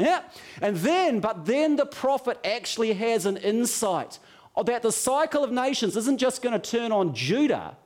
Yeah. 0.00 0.22
And 0.62 0.76
then, 0.78 1.20
but 1.20 1.44
then 1.44 1.76
the 1.76 1.86
prophet 1.86 2.38
actually 2.44 2.94
has 2.94 3.26
an 3.26 3.36
insight 3.36 4.18
that 4.64 4.82
the 4.82 4.92
cycle 4.92 5.44
of 5.44 5.52
nations 5.52 5.96
isn't 5.96 6.18
just 6.18 6.42
going 6.42 6.58
to 6.58 6.70
turn 6.70 6.92
on 6.92 7.14
Judah, 7.14 7.76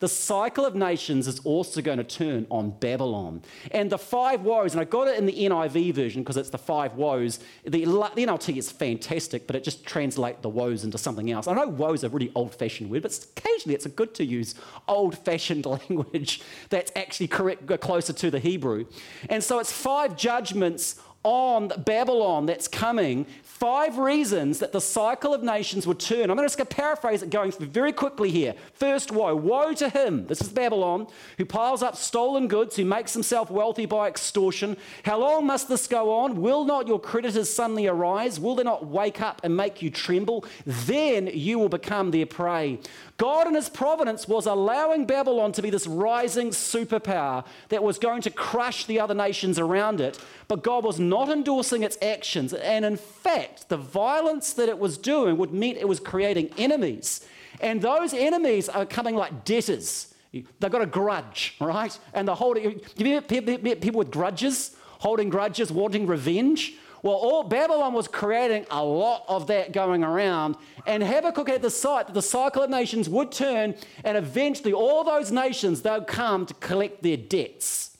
the 0.00 0.08
cycle 0.08 0.66
of 0.66 0.74
nations 0.74 1.28
is 1.28 1.38
also 1.40 1.80
going 1.80 1.98
to 1.98 2.04
turn 2.04 2.46
on 2.50 2.70
Babylon. 2.78 3.42
And 3.70 3.88
the 3.88 3.96
five 3.96 4.42
woes, 4.42 4.74
and 4.74 4.80
I 4.80 4.84
got 4.84 5.06
it 5.06 5.16
in 5.16 5.24
the 5.24 5.32
NIV 5.32 5.94
version 5.94 6.22
because 6.22 6.36
it's 6.36 6.50
the 6.50 6.58
five 6.58 6.94
woes. 6.94 7.38
The, 7.64 7.70
the 7.70 7.86
NLT 7.86 8.56
is 8.56 8.70
fantastic, 8.70 9.46
but 9.46 9.54
it 9.56 9.64
just 9.64 9.86
translates 9.86 10.42
the 10.42 10.48
woes 10.48 10.84
into 10.84 10.98
something 10.98 11.30
else. 11.30 11.46
I 11.46 11.54
know 11.54 11.68
woes 11.68 12.02
are 12.02 12.08
a 12.08 12.10
really 12.10 12.32
old 12.34 12.54
fashioned 12.54 12.90
word, 12.90 13.02
but 13.02 13.26
occasionally 13.36 13.76
it's 13.76 13.86
good 13.86 14.14
to 14.16 14.24
use 14.24 14.56
old 14.88 15.16
fashioned 15.16 15.64
language 15.88 16.42
that's 16.68 16.92
actually 16.96 17.28
correct, 17.28 17.80
closer 17.80 18.12
to 18.12 18.30
the 18.30 18.40
Hebrew. 18.40 18.86
And 19.30 19.42
so 19.42 19.58
it's 19.60 19.72
five 19.72 20.16
judgments 20.16 21.00
on 21.24 21.72
Babylon 21.84 22.46
that's 22.46 22.68
coming 22.68 23.26
five 23.42 23.98
reasons 23.98 24.58
that 24.58 24.72
the 24.72 24.80
cycle 24.80 25.32
of 25.32 25.42
nations 25.42 25.86
would 25.86 25.98
turn. 25.98 26.28
I'm 26.30 26.36
going 26.36 26.48
to 26.48 26.64
paraphrase 26.66 27.22
it 27.22 27.30
going 27.30 27.50
very 27.52 27.92
quickly 27.92 28.30
here. 28.30 28.54
First, 28.74 29.10
woe. 29.10 29.34
Woe 29.34 29.72
to 29.74 29.88
him, 29.88 30.26
this 30.26 30.42
is 30.42 30.50
Babylon, 30.50 31.06
who 31.38 31.46
piles 31.46 31.82
up 31.82 31.96
stolen 31.96 32.46
goods, 32.46 32.76
who 32.76 32.84
makes 32.84 33.14
himself 33.14 33.50
wealthy 33.50 33.86
by 33.86 34.08
extortion. 34.08 34.76
How 35.04 35.18
long 35.18 35.46
must 35.46 35.68
this 35.68 35.86
go 35.86 36.12
on? 36.12 36.42
Will 36.42 36.64
not 36.64 36.86
your 36.86 37.00
creditors 37.00 37.48
suddenly 37.48 37.86
arise? 37.86 38.38
Will 38.38 38.54
they 38.54 38.64
not 38.64 38.86
wake 38.86 39.20
up 39.20 39.40
and 39.44 39.56
make 39.56 39.80
you 39.80 39.90
tremble? 39.90 40.44
Then 40.66 41.28
you 41.28 41.58
will 41.58 41.70
become 41.70 42.10
their 42.10 42.26
prey. 42.26 42.80
God, 43.16 43.46
in 43.46 43.54
his 43.54 43.68
providence, 43.68 44.26
was 44.26 44.46
allowing 44.46 45.06
Babylon 45.06 45.52
to 45.52 45.62
be 45.62 45.70
this 45.70 45.86
rising 45.86 46.50
superpower 46.50 47.44
that 47.68 47.82
was 47.82 47.98
going 47.98 48.22
to 48.22 48.30
crush 48.30 48.86
the 48.86 48.98
other 48.98 49.14
nations 49.14 49.58
around 49.58 50.00
it. 50.00 50.18
But 50.48 50.64
God 50.64 50.84
was 50.84 50.98
not 50.98 51.28
endorsing 51.28 51.84
its 51.84 51.96
actions. 52.02 52.52
And 52.52 52.84
in 52.84 52.96
fact, 52.96 53.68
the 53.68 53.76
violence 53.76 54.52
that 54.54 54.68
it 54.68 54.78
was 54.80 54.98
doing 54.98 55.36
would 55.36 55.52
mean 55.52 55.76
it 55.76 55.86
was 55.86 56.00
creating 56.00 56.50
enemies. 56.58 57.24
And 57.60 57.80
those 57.80 58.12
enemies 58.12 58.68
are 58.68 58.84
coming 58.84 59.14
like 59.14 59.44
debtors. 59.44 60.12
They've 60.32 60.70
got 60.70 60.82
a 60.82 60.86
grudge, 60.86 61.56
right? 61.60 61.96
And 62.12 62.26
they're 62.26 62.34
holding. 62.34 62.80
You 62.96 63.22
met 63.28 63.80
people 63.80 63.98
with 64.00 64.10
grudges, 64.10 64.74
holding 64.98 65.28
grudges, 65.28 65.70
wanting 65.70 66.08
revenge? 66.08 66.74
Well, 67.04 67.16
all 67.16 67.42
Babylon 67.42 67.92
was 67.92 68.08
creating 68.08 68.64
a 68.70 68.82
lot 68.82 69.26
of 69.28 69.48
that 69.48 69.72
going 69.72 70.02
around, 70.02 70.56
and 70.86 71.02
Habakkuk 71.02 71.50
had 71.50 71.60
the 71.60 71.68
sight 71.68 72.06
that 72.06 72.14
the 72.14 72.22
cycle 72.22 72.62
of 72.62 72.70
nations 72.70 73.10
would 73.10 73.30
turn, 73.30 73.74
and 74.04 74.16
eventually 74.16 74.72
all 74.72 75.04
those 75.04 75.30
nations 75.30 75.82
they'll 75.82 76.02
come 76.02 76.46
to 76.46 76.54
collect 76.54 77.02
their 77.02 77.18
debts 77.18 77.98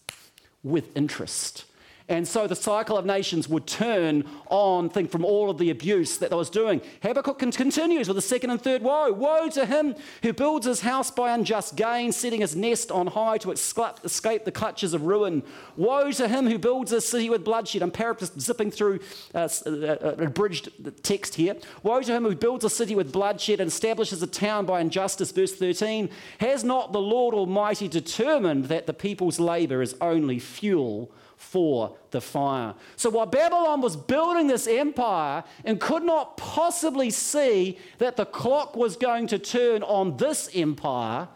with 0.62 0.96
interest. 0.96 1.66
And 2.06 2.28
so 2.28 2.46
the 2.46 2.54
cycle 2.54 2.98
of 2.98 3.06
nations 3.06 3.48
would 3.48 3.66
turn 3.66 4.24
on, 4.50 4.90
think, 4.90 5.10
from 5.10 5.24
all 5.24 5.48
of 5.48 5.56
the 5.56 5.70
abuse 5.70 6.18
that 6.18 6.28
they 6.28 6.36
was 6.36 6.50
doing. 6.50 6.82
Habakkuk 7.02 7.38
continues 7.38 8.08
with 8.08 8.16
the 8.16 8.22
second 8.22 8.50
and 8.50 8.60
third 8.60 8.82
woe. 8.82 9.10
Woe 9.10 9.48
to 9.48 9.64
him 9.64 9.94
who 10.22 10.34
builds 10.34 10.66
his 10.66 10.82
house 10.82 11.10
by 11.10 11.34
unjust 11.34 11.76
gain, 11.76 12.12
setting 12.12 12.42
his 12.42 12.54
nest 12.54 12.90
on 12.90 13.06
high 13.06 13.38
to 13.38 13.52
escape 13.52 14.44
the 14.44 14.52
clutches 14.52 14.92
of 14.92 15.06
ruin. 15.06 15.42
Woe 15.76 16.10
to 16.12 16.28
him 16.28 16.46
who 16.46 16.58
builds 16.58 16.92
a 16.92 17.00
city 17.00 17.30
with 17.30 17.42
bloodshed. 17.42 17.80
I'm 17.80 17.90
paraphrasing, 17.90 18.38
zipping 18.38 18.70
through 18.70 19.00
uh, 19.34 19.48
uh, 19.64 19.70
uh, 19.70 20.14
abridged 20.18 20.68
text 21.02 21.36
here. 21.36 21.56
Woe 21.82 22.02
to 22.02 22.12
him 22.12 22.24
who 22.24 22.36
builds 22.36 22.64
a 22.64 22.70
city 22.70 22.94
with 22.94 23.12
bloodshed 23.12 23.60
and 23.60 23.68
establishes 23.68 24.22
a 24.22 24.26
town 24.26 24.66
by 24.66 24.82
injustice. 24.82 25.32
Verse 25.32 25.54
13. 25.54 26.10
Has 26.40 26.64
not 26.64 26.92
the 26.92 27.00
Lord 27.00 27.34
Almighty 27.34 27.88
determined 27.88 28.66
that 28.66 28.86
the 28.86 28.92
people's 28.92 29.40
labor 29.40 29.80
is 29.80 29.96
only 30.02 30.38
fuel? 30.38 31.10
For 31.44 31.96
the 32.10 32.20
fire. 32.20 32.74
So 32.96 33.10
while 33.10 33.26
Babylon 33.26 33.80
was 33.80 33.96
building 33.96 34.48
this 34.48 34.66
empire 34.66 35.44
and 35.64 35.78
could 35.78 36.02
not 36.02 36.36
possibly 36.36 37.10
see 37.10 37.78
that 37.98 38.16
the 38.16 38.24
clock 38.24 38.76
was 38.76 38.96
going 38.96 39.28
to 39.28 39.38
turn 39.38 39.82
on 39.82 40.16
this 40.16 40.50
empire, 40.54 41.28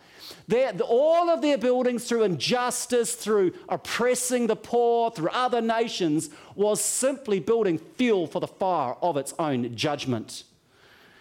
that 0.48 0.80
all 0.80 1.28
of 1.28 1.42
their 1.42 1.58
buildings 1.58 2.04
through 2.04 2.24
injustice, 2.24 3.14
through 3.14 3.52
oppressing 3.68 4.46
the 4.46 4.56
poor, 4.56 5.10
through 5.10 5.30
other 5.30 5.60
nations, 5.60 6.30
was 6.56 6.80
simply 6.80 7.38
building 7.38 7.78
fuel 7.78 8.26
for 8.26 8.40
the 8.40 8.48
fire 8.48 8.94
of 9.02 9.16
its 9.16 9.34
own 9.38 9.76
judgment. 9.76 10.44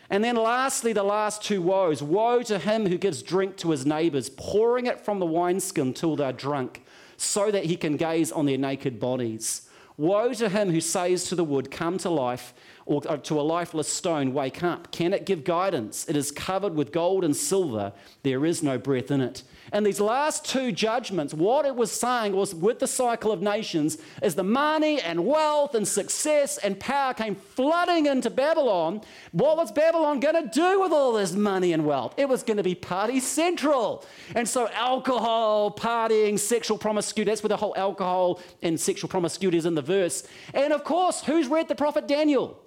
And 0.09 0.23
then, 0.23 0.37
lastly, 0.37 0.93
the 0.93 1.03
last 1.03 1.43
two 1.43 1.61
woes 1.61 2.01
Woe 2.01 2.41
to 2.43 2.57
him 2.57 2.87
who 2.87 2.97
gives 2.97 3.21
drink 3.21 3.57
to 3.57 3.71
his 3.71 3.85
neighbors, 3.85 4.29
pouring 4.29 4.85
it 4.85 5.01
from 5.01 5.19
the 5.19 5.25
wineskin 5.25 5.93
till 5.93 6.15
they're 6.15 6.31
drunk 6.31 6.83
so 7.17 7.51
that 7.51 7.65
he 7.65 7.75
can 7.75 7.97
gaze 7.97 8.31
on 8.31 8.45
their 8.45 8.57
naked 8.57 8.99
bodies. 8.99 9.67
Woe 9.97 10.31
to 10.33 10.47
him 10.47 10.71
who 10.71 10.79
says 10.79 11.23
to 11.25 11.35
the 11.35 11.43
wood, 11.43 11.71
Come 11.71 11.97
to 11.99 12.09
life, 12.09 12.53
or 12.85 13.01
uh, 13.09 13.17
to 13.17 13.39
a 13.39 13.41
lifeless 13.41 13.87
stone, 13.87 14.31
Wake 14.31 14.63
up. 14.63 14.91
Can 14.91 15.11
it 15.11 15.25
give 15.25 15.43
guidance? 15.43 16.07
It 16.07 16.15
is 16.15 16.31
covered 16.31 16.75
with 16.75 16.91
gold 16.91 17.23
and 17.23 17.35
silver. 17.35 17.93
There 18.21 18.45
is 18.45 18.61
no 18.61 18.77
breath 18.77 19.09
in 19.09 19.21
it. 19.21 19.41
And 19.71 19.85
these 19.85 19.99
last 19.99 20.45
two 20.45 20.71
judgments, 20.71 21.33
what 21.33 21.65
it 21.65 21.75
was 21.75 21.91
saying 21.91 22.33
was 22.33 22.55
with 22.55 22.79
the 22.79 22.87
cycle 22.87 23.31
of 23.31 23.41
nations, 23.41 23.97
is 24.21 24.35
the 24.35 24.43
money 24.43 25.01
and 25.01 25.25
wealth 25.25 25.75
and 25.75 25.87
success 25.87 26.57
and 26.57 26.79
power 26.79 27.13
came 27.13 27.35
flooding 27.35 28.05
into 28.05 28.29
Babylon. 28.29 29.01
What 29.31 29.57
was 29.57 29.71
Babylon 29.71 30.19
going 30.19 30.41
to 30.41 30.49
do 30.49 30.81
with 30.81 30.91
all 30.91 31.13
this 31.13 31.33
money 31.33 31.73
and 31.73 31.85
wealth? 31.85 32.13
It 32.17 32.29
was 32.29 32.43
going 32.43 32.57
to 32.57 32.63
be 32.63 32.75
party 32.75 33.19
central. 33.19 34.05
And 34.35 34.47
so 34.47 34.69
alcohol, 34.69 35.71
partying, 35.71 36.39
sexual 36.39 36.77
promiscuity, 36.77 37.31
that's 37.31 37.43
where 37.43 37.49
the 37.49 37.57
whole 37.57 37.75
alcohol 37.77 38.41
and 38.61 38.79
sexual 38.79 39.09
promiscuity 39.09 39.57
is 39.57 39.65
in 39.65 39.75
the 39.75 39.81
verse. 39.81 40.27
And 40.53 40.73
of 40.73 40.83
course, 40.83 41.23
who's 41.23 41.47
read 41.47 41.67
the 41.67 41.75
prophet 41.75 42.07
Daniel? 42.07 42.59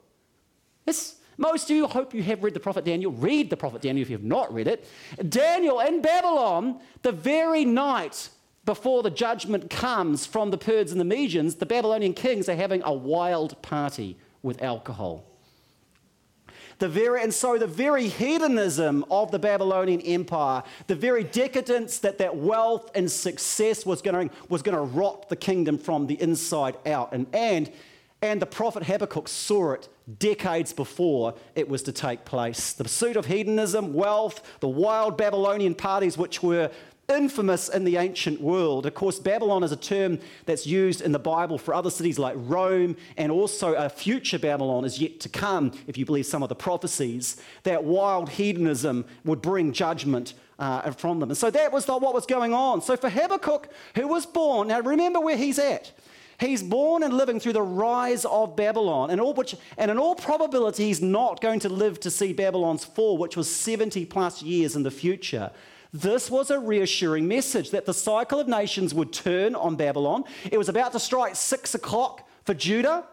It's 0.87 1.17
most 1.41 1.71
of 1.71 1.77
you, 1.77 1.87
hope 1.87 2.13
you 2.13 2.23
have 2.23 2.45
read 2.45 2.53
the 2.53 2.61
prophet 2.61 2.85
Daniel. 2.85 3.11
Read 3.11 3.49
the 3.49 3.57
prophet 3.57 3.81
Daniel 3.81 4.03
if 4.03 4.11
you 4.11 4.17
have 4.17 4.23
not 4.23 4.53
read 4.53 4.69
it. 4.69 4.87
Daniel 5.27 5.81
in 5.81 6.03
Babylon, 6.03 6.81
the 7.01 7.13
very 7.13 7.65
night 7.65 8.29
before 8.67 9.03
the 9.03 9.11
judgment 9.11 9.71
comes 9.71 10.27
from 10.27 10.51
the 10.51 10.59
Persians 10.59 10.93
and 10.93 11.01
the 11.01 11.17
Medians, 11.17 11.59
the 11.59 11.65
Babylonian 11.65 12.13
kings 12.13 12.47
are 12.51 12.55
having 12.55 12.83
a 12.85 12.93
wild 12.93 13.61
party 13.63 14.19
with 14.43 14.63
alcohol. 14.63 15.25
The 16.79 16.89
very, 16.89 17.23
and 17.23 17.33
so 17.33 17.57
the 17.57 17.67
very 17.67 18.09
hedonism 18.09 19.07
of 19.11 19.31
the 19.31 19.39
Babylonian 19.39 20.03
Empire, 20.03 20.63
the 20.89 20.95
very 20.95 21.25
decadence 21.25 21.99
that 22.01 22.19
that 22.19 22.37
wealth 22.37 22.91
and 22.95 23.11
success 23.11 23.87
was 23.87 24.03
going 24.03 24.31
was 24.51 24.61
going 24.61 24.77
to 24.77 24.83
rot 24.83 25.31
the 25.31 25.37
kingdom 25.37 25.79
from 25.79 26.07
the 26.07 26.21
inside 26.21 26.77
out. 26.87 27.13
And, 27.13 27.27
and 27.33 27.73
and 28.23 28.41
the 28.41 28.47
prophet 28.47 28.83
Habakkuk 28.83 29.29
saw 29.29 29.73
it 29.73 29.89
decades 30.19 30.73
before 30.73 31.35
it 31.55 31.69
was 31.69 31.83
to 31.85 31.93
take 31.93 32.25
place. 32.25 32.73
The 32.73 32.85
pursuit 32.85 33.17
of 33.17 33.27
hedonism, 33.27 33.95
wealth, 33.95 34.59
the 34.61 34.69
wild 34.69 35.17
Babylonian 35.17 35.75
parties, 35.75 36.19
which 36.19 36.43
were 36.43 36.71
infamous 37.09 37.69
in 37.69 37.85
the 37.85 37.97
ancient 37.97 38.41
world. 38.41 38.87
Of 38.87 38.95
course, 38.95 39.19
Babylon 39.19 39.65
is 39.65 39.73
a 39.73 39.77
term 39.77 40.19
that's 40.47 40.67
used 40.67 41.01
in 41.01 41.13
the 41.13 41.19
Bible 41.19 41.59
for 41.59 41.75
other 41.75 41.91
cities 41.91 42.19
like 42.19 42.37
Rome, 42.39 42.97
and 43.17 43.33
also 43.33 43.75
a 43.75 43.89
future 43.89 44.39
Babylon 44.39 44.85
is 44.85 45.01
yet 45.01 45.21
to 45.21 45.29
come, 45.29 45.73
if 45.87 45.99
you 45.99 46.07
believe 46.07 46.27
some 46.27 46.43
of 46.43 46.49
the 46.49 46.55
prophecies. 46.55 47.41
That 47.65 47.85
wild 47.85 48.31
hedonism 48.31 49.05
would 49.25 49.43
bring 49.43 49.73
judgment 49.73 50.35
uh, 50.59 50.91
from 50.93 51.21
them. 51.21 51.31
And 51.31 51.39
so 51.39 51.51
that 51.51 51.73
was 51.73 51.89
what 51.89 52.15
was 52.15 52.27
going 52.27 52.53
on. 52.53 52.83
So 52.83 52.97
for 52.97 53.09
Habakkuk, 53.09 53.69
who 53.97 54.07
was 54.07 54.27
born, 54.27 54.69
now 54.69 54.81
remember 54.81 55.19
where 55.21 55.37
he's 55.37 55.59
at. 55.59 55.93
He's 56.41 56.63
born 56.63 57.03
and 57.03 57.13
living 57.13 57.39
through 57.39 57.53
the 57.53 57.63
rise 57.63 58.25
of 58.25 58.57
Babylon, 58.57 59.11
and, 59.11 59.21
all 59.21 59.35
which, 59.35 59.55
and 59.77 59.91
in 59.91 59.99
all 59.99 60.15
probability, 60.15 60.87
he's 60.87 61.03
not 61.03 61.43
going 61.43 61.61
to 61.61 61.69
live 61.69 62.01
to 62.01 62.11
see 62.11 62.33
Babylon's 62.33 62.85
fall, 62.85 63.19
which 63.19 63.37
was 63.37 63.55
70 63.55 64.07
plus 64.07 64.43
years 64.43 64.75
in 64.75 64.83
the 64.83 64.91
future. 64.91 65.51
This 65.93 66.31
was 66.31 66.51
a 66.51 66.59
reassuring 66.59 67.29
message 67.29 67.71
that 67.73 67.85
the 67.85 67.93
cycle 67.93 68.41
of 68.41 68.49
nations 68.49 68.95
would 68.95 69.13
turn 69.13 69.55
on 69.55 69.77
Babylon. 69.77 70.25
It 70.51 70.57
was 70.57 70.71
about 70.71 70.93
to 70.93 71.01
strike 71.01 71.37
six 71.37 71.75
o'clock 71.75 72.27
for 72.45 72.55
Judah 72.55 73.05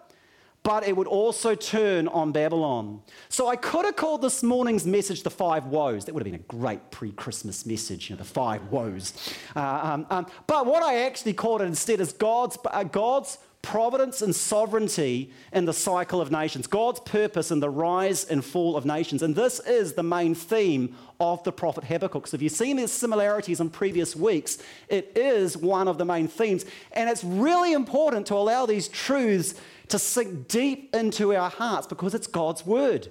but 0.68 0.86
it 0.86 0.98
would 0.98 1.08
also 1.08 1.56
turn 1.56 2.10
on 2.10 2.34
Babylon. 2.34 3.00
So 3.30 3.48
I 3.48 3.56
could 3.56 3.86
have 3.86 3.96
called 3.96 4.22
this 4.22 4.44
morning's 4.44 4.86
message 4.86 5.24
the 5.24 5.30
five 5.30 5.68
woes. 5.68 6.04
That 6.04 6.14
would 6.14 6.20
have 6.20 6.30
been 6.30 6.42
a 6.42 6.60
great 6.60 6.92
pre 6.92 7.14
Christmas 7.14 7.66
message, 7.66 8.10
you 8.10 8.18
know, 8.18 8.22
the 8.22 8.28
five 8.28 8.70
woes. 8.70 9.14
Uh, 9.56 9.62
um, 9.62 10.06
um, 10.10 10.28
but 10.46 10.66
what 10.66 10.84
I 10.84 11.06
actually 11.06 11.32
called 11.32 11.62
it 11.62 11.68
instead 11.68 12.02
is 12.02 12.12
God's, 12.12 12.58
uh, 12.66 12.84
God's 12.84 13.38
providence 13.62 14.22
and 14.22 14.36
sovereignty 14.36 15.32
in 15.54 15.64
the 15.64 15.74
cycle 15.74 16.20
of 16.20 16.32
nations, 16.32 16.68
God's 16.68 17.00
purpose 17.00 17.50
in 17.50 17.62
the 17.62 17.70
rise 17.70 18.26
and 18.26 18.44
fall 18.44 18.76
of 18.76 18.86
nations. 18.86 19.24
And 19.24 19.36
this 19.36 19.62
is 19.62 19.94
the 19.94 20.04
main 20.04 20.36
theme 20.36 20.96
of 21.20 21.44
the 21.44 21.52
prophet 21.52 21.86
Habakkuk. 21.86 22.28
So 22.28 22.36
if 22.36 22.42
you've 22.42 22.52
seen 22.52 22.76
these 22.78 22.92
similarities 22.92 23.60
in 23.60 23.70
previous 23.70 24.16
weeks, 24.16 24.58
it 24.90 25.12
is 25.16 25.58
one 25.58 25.88
of 25.88 25.98
the 25.98 26.06
main 26.06 26.28
themes. 26.28 26.66
And 26.92 27.10
it's 27.10 27.24
really 27.24 27.74
important 27.74 28.28
to 28.28 28.36
allow 28.36 28.66
these 28.66 28.88
truths 28.90 29.56
to 29.90 30.00
sink 30.00 30.48
deep 30.48 30.96
into 30.96 31.36
our 31.36 31.50
hearts 31.50 31.88
because 31.88 32.14
it's 32.14 32.28
God's 32.28 32.66
word. 32.66 33.10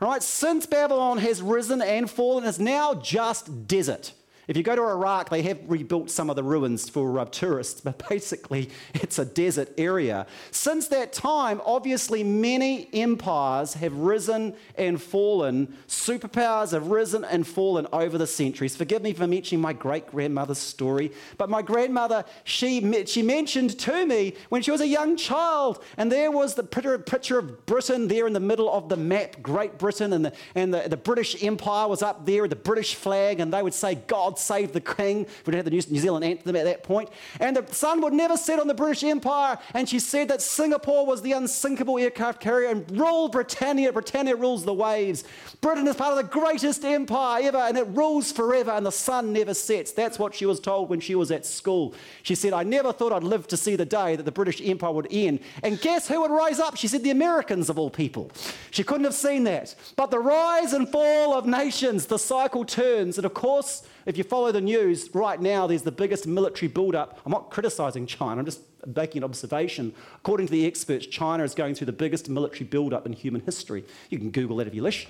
Right? 0.00 0.22
Since 0.22 0.66
Babylon 0.66 1.18
has 1.18 1.40
risen 1.40 1.80
and 1.80 2.10
fallen, 2.10 2.44
it's 2.44 2.58
now 2.58 2.94
just 2.94 3.66
desert. 3.66 4.12
If 4.46 4.56
you 4.56 4.62
go 4.62 4.76
to 4.76 4.82
Iraq, 4.82 5.30
they 5.30 5.42
have 5.42 5.58
rebuilt 5.66 6.10
some 6.10 6.28
of 6.28 6.36
the 6.36 6.42
ruins 6.42 6.88
for 6.88 7.18
uh, 7.18 7.24
tourists, 7.24 7.80
but 7.80 8.08
basically 8.08 8.70
it's 8.92 9.18
a 9.18 9.24
desert 9.24 9.70
area. 9.78 10.26
Since 10.50 10.88
that 10.88 11.12
time, 11.12 11.62
obviously, 11.64 12.22
many 12.22 12.88
empires 12.92 13.74
have 13.74 13.94
risen 13.94 14.54
and 14.76 15.00
fallen. 15.00 15.76
Superpowers 15.88 16.72
have 16.72 16.88
risen 16.88 17.24
and 17.24 17.46
fallen 17.46 17.86
over 17.92 18.18
the 18.18 18.26
centuries. 18.26 18.76
Forgive 18.76 19.02
me 19.02 19.14
for 19.14 19.26
mentioning 19.26 19.62
my 19.62 19.72
great 19.72 20.06
grandmother's 20.08 20.58
story, 20.58 21.12
but 21.38 21.48
my 21.48 21.62
grandmother, 21.62 22.24
she, 22.44 23.04
she 23.06 23.22
mentioned 23.22 23.78
to 23.80 24.06
me 24.06 24.34
when 24.50 24.62
she 24.62 24.70
was 24.70 24.80
a 24.80 24.86
young 24.86 25.16
child, 25.16 25.82
and 25.96 26.12
there 26.12 26.30
was 26.30 26.54
the 26.54 26.62
picture 26.62 27.38
of 27.38 27.66
Britain 27.66 28.08
there 28.08 28.26
in 28.26 28.32
the 28.32 28.40
middle 28.40 28.72
of 28.72 28.88
the 28.88 28.96
map, 28.96 29.40
Great 29.42 29.78
Britain, 29.78 30.12
and 30.12 30.26
the, 30.26 30.32
and 30.54 30.74
the, 30.74 30.88
the 30.88 30.96
British 30.96 31.42
Empire 31.42 31.88
was 31.88 32.02
up 32.02 32.26
there, 32.26 32.46
the 32.46 32.56
British 32.56 32.94
flag, 32.94 33.40
and 33.40 33.52
they 33.52 33.62
would 33.62 33.74
say, 33.74 33.94
God 33.94 34.33
God 34.34 34.38
Save 34.38 34.72
the 34.72 34.80
King. 34.80 35.18
We 35.18 35.52
didn't 35.52 35.54
have 35.56 35.64
the 35.64 35.70
New 35.70 36.00
Zealand 36.00 36.24
anthem 36.24 36.56
at 36.56 36.64
that 36.64 36.82
point. 36.82 37.08
And 37.40 37.56
the 37.56 37.72
sun 37.72 38.00
would 38.02 38.12
never 38.12 38.36
set 38.36 38.58
on 38.58 38.66
the 38.66 38.74
British 38.74 39.04
Empire. 39.04 39.58
And 39.74 39.88
she 39.88 39.98
said 39.98 40.28
that 40.28 40.42
Singapore 40.42 41.06
was 41.06 41.22
the 41.22 41.32
unsinkable 41.32 41.98
aircraft 41.98 42.40
carrier 42.40 42.70
and 42.70 42.90
ruled 42.98 43.32
Britannia. 43.32 43.92
Britannia 43.92 44.36
rules 44.36 44.64
the 44.64 44.74
waves. 44.74 45.24
Britain 45.60 45.86
is 45.86 45.96
part 45.96 46.12
of 46.12 46.16
the 46.16 46.30
greatest 46.30 46.84
empire 46.84 47.42
ever, 47.44 47.58
and 47.58 47.78
it 47.78 47.86
rules 47.88 48.32
forever, 48.32 48.72
and 48.72 48.84
the 48.84 48.92
sun 48.92 49.32
never 49.32 49.54
sets. 49.54 49.92
That's 49.92 50.18
what 50.18 50.34
she 50.34 50.46
was 50.46 50.60
told 50.60 50.88
when 50.90 51.00
she 51.00 51.14
was 51.14 51.30
at 51.30 51.46
school. 51.46 51.94
She 52.22 52.34
said, 52.34 52.52
I 52.52 52.62
never 52.62 52.92
thought 52.92 53.12
I'd 53.12 53.22
live 53.22 53.46
to 53.48 53.56
see 53.56 53.76
the 53.76 53.84
day 53.84 54.16
that 54.16 54.24
the 54.24 54.32
British 54.32 54.60
Empire 54.60 54.92
would 54.92 55.08
end. 55.10 55.40
And 55.62 55.80
guess 55.80 56.08
who 56.08 56.20
would 56.20 56.30
rise 56.30 56.58
up? 56.58 56.76
She 56.76 56.88
said, 56.88 57.02
the 57.02 57.10
Americans 57.10 57.70
of 57.70 57.78
all 57.78 57.90
people. 57.90 58.30
She 58.70 58.82
couldn't 58.82 59.04
have 59.04 59.14
seen 59.14 59.44
that. 59.44 59.74
But 59.96 60.10
the 60.10 60.18
rise 60.18 60.72
and 60.72 60.88
fall 60.88 61.34
of 61.34 61.46
nations, 61.46 62.06
the 62.06 62.18
cycle 62.18 62.64
turns. 62.64 63.16
And 63.18 63.24
of 63.24 63.34
course, 63.34 63.82
if 64.06 64.18
you 64.18 64.24
follow 64.24 64.52
the 64.52 64.60
news, 64.60 65.10
right 65.14 65.40
now 65.40 65.66
there's 65.66 65.82
the 65.82 65.92
biggest 65.92 66.26
military 66.26 66.68
build-up. 66.68 67.20
I'm 67.24 67.32
not 67.32 67.50
criticizing 67.50 68.06
China, 68.06 68.40
I'm 68.40 68.44
just 68.44 68.60
making 68.86 69.20
an 69.20 69.24
observation. 69.24 69.94
According 70.16 70.46
to 70.46 70.52
the 70.52 70.66
experts, 70.66 71.06
China 71.06 71.42
is 71.42 71.54
going 71.54 71.74
through 71.74 71.86
the 71.86 71.92
biggest 71.92 72.28
military 72.28 72.64
build-up 72.64 73.06
in 73.06 73.12
human 73.12 73.40
history. 73.40 73.84
You 74.10 74.18
can 74.18 74.30
Google 74.30 74.56
that 74.58 74.66
if 74.66 74.74
you 74.74 74.82
wish. 74.82 75.08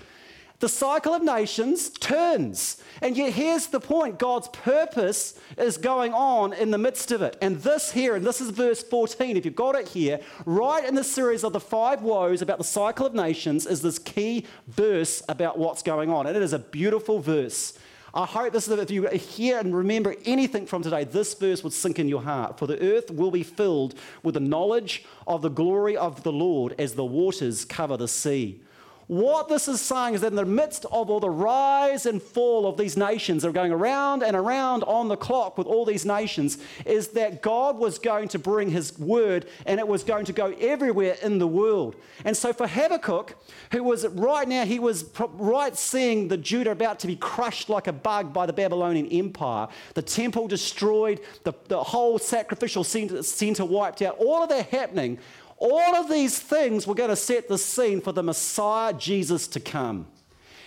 The 0.60 0.68
cycle 0.68 1.12
of 1.12 1.22
nations 1.22 1.90
turns. 1.90 2.80
And 3.02 3.16
yet, 3.16 3.32
here's 3.32 3.66
the 3.66 3.80
point 3.80 4.18
God's 4.18 4.48
purpose 4.48 5.38
is 5.58 5.76
going 5.76 6.14
on 6.14 6.52
in 6.52 6.70
the 6.70 6.78
midst 6.78 7.10
of 7.10 7.22
it. 7.22 7.36
And 7.42 7.60
this 7.60 7.90
here, 7.90 8.14
and 8.14 8.24
this 8.24 8.40
is 8.40 8.50
verse 8.50 8.82
14, 8.82 9.36
if 9.36 9.44
you've 9.44 9.56
got 9.56 9.74
it 9.74 9.88
here, 9.88 10.20
right 10.46 10.84
in 10.84 10.94
the 10.94 11.04
series 11.04 11.42
of 11.42 11.52
the 11.52 11.60
five 11.60 12.02
woes 12.02 12.40
about 12.40 12.58
the 12.58 12.64
cycle 12.64 13.04
of 13.04 13.14
nations, 13.14 13.66
is 13.66 13.82
this 13.82 13.98
key 13.98 14.46
verse 14.68 15.22
about 15.28 15.58
what's 15.58 15.82
going 15.82 16.08
on. 16.08 16.26
And 16.26 16.36
it 16.36 16.42
is 16.42 16.52
a 16.52 16.60
beautiful 16.60 17.18
verse. 17.18 17.76
I 18.16 18.26
hope 18.26 18.52
this 18.52 18.68
is 18.68 18.78
if 18.78 18.92
you 18.92 19.08
hear 19.08 19.58
and 19.58 19.74
remember 19.74 20.14
anything 20.24 20.66
from 20.66 20.82
today, 20.82 21.02
this 21.02 21.34
verse 21.34 21.64
would 21.64 21.72
sink 21.72 21.98
in 21.98 22.08
your 22.08 22.22
heart. 22.22 22.60
For 22.60 22.68
the 22.68 22.80
earth 22.80 23.10
will 23.10 23.32
be 23.32 23.42
filled 23.42 23.96
with 24.22 24.34
the 24.34 24.40
knowledge 24.40 25.04
of 25.26 25.42
the 25.42 25.48
glory 25.48 25.96
of 25.96 26.22
the 26.22 26.30
Lord 26.30 26.76
as 26.78 26.94
the 26.94 27.04
waters 27.04 27.64
cover 27.64 27.96
the 27.96 28.06
sea. 28.06 28.60
What 29.06 29.48
this 29.48 29.68
is 29.68 29.80
saying 29.80 30.14
is 30.14 30.22
that 30.22 30.28
in 30.28 30.36
the 30.36 30.44
midst 30.44 30.86
of 30.86 31.10
all 31.10 31.20
the 31.20 31.28
rise 31.28 32.06
and 32.06 32.22
fall 32.22 32.66
of 32.66 32.76
these 32.76 32.96
nations 32.96 33.42
that 33.42 33.48
are 33.48 33.52
going 33.52 33.72
around 33.72 34.22
and 34.22 34.34
around 34.34 34.82
on 34.84 35.08
the 35.08 35.16
clock 35.16 35.58
with 35.58 35.66
all 35.66 35.84
these 35.84 36.06
nations, 36.06 36.58
is 36.86 37.08
that 37.08 37.42
God 37.42 37.78
was 37.78 37.98
going 37.98 38.28
to 38.28 38.38
bring 38.38 38.70
his 38.70 38.98
word 38.98 39.46
and 39.66 39.78
it 39.78 39.86
was 39.86 40.04
going 40.04 40.24
to 40.26 40.32
go 40.32 40.54
everywhere 40.58 41.16
in 41.22 41.38
the 41.38 41.46
world. 41.46 41.96
And 42.24 42.36
so 42.36 42.52
for 42.52 42.66
Habakkuk, 42.66 43.36
who 43.72 43.82
was 43.82 44.06
right 44.06 44.48
now, 44.48 44.64
he 44.64 44.78
was 44.78 45.04
right 45.34 45.76
seeing 45.76 46.28
the 46.28 46.36
Judah 46.36 46.70
about 46.70 46.98
to 47.00 47.06
be 47.06 47.16
crushed 47.16 47.68
like 47.68 47.86
a 47.86 47.92
bug 47.92 48.32
by 48.32 48.46
the 48.46 48.52
Babylonian 48.52 49.06
Empire, 49.08 49.68
the 49.94 50.02
temple 50.02 50.48
destroyed, 50.48 51.20
the, 51.42 51.52
the 51.68 51.82
whole 51.82 52.18
sacrificial 52.18 52.84
center 52.84 53.64
wiped 53.64 54.02
out, 54.02 54.16
all 54.18 54.42
of 54.42 54.48
that 54.48 54.68
happening 54.68 55.18
all 55.64 55.96
of 55.96 56.10
these 56.10 56.38
things 56.38 56.86
were 56.86 56.94
going 56.94 57.08
to 57.08 57.16
set 57.16 57.48
the 57.48 57.56
scene 57.56 58.02
for 58.02 58.12
the 58.12 58.22
Messiah, 58.22 58.92
Jesus, 58.92 59.48
to 59.48 59.60
come. 59.60 60.06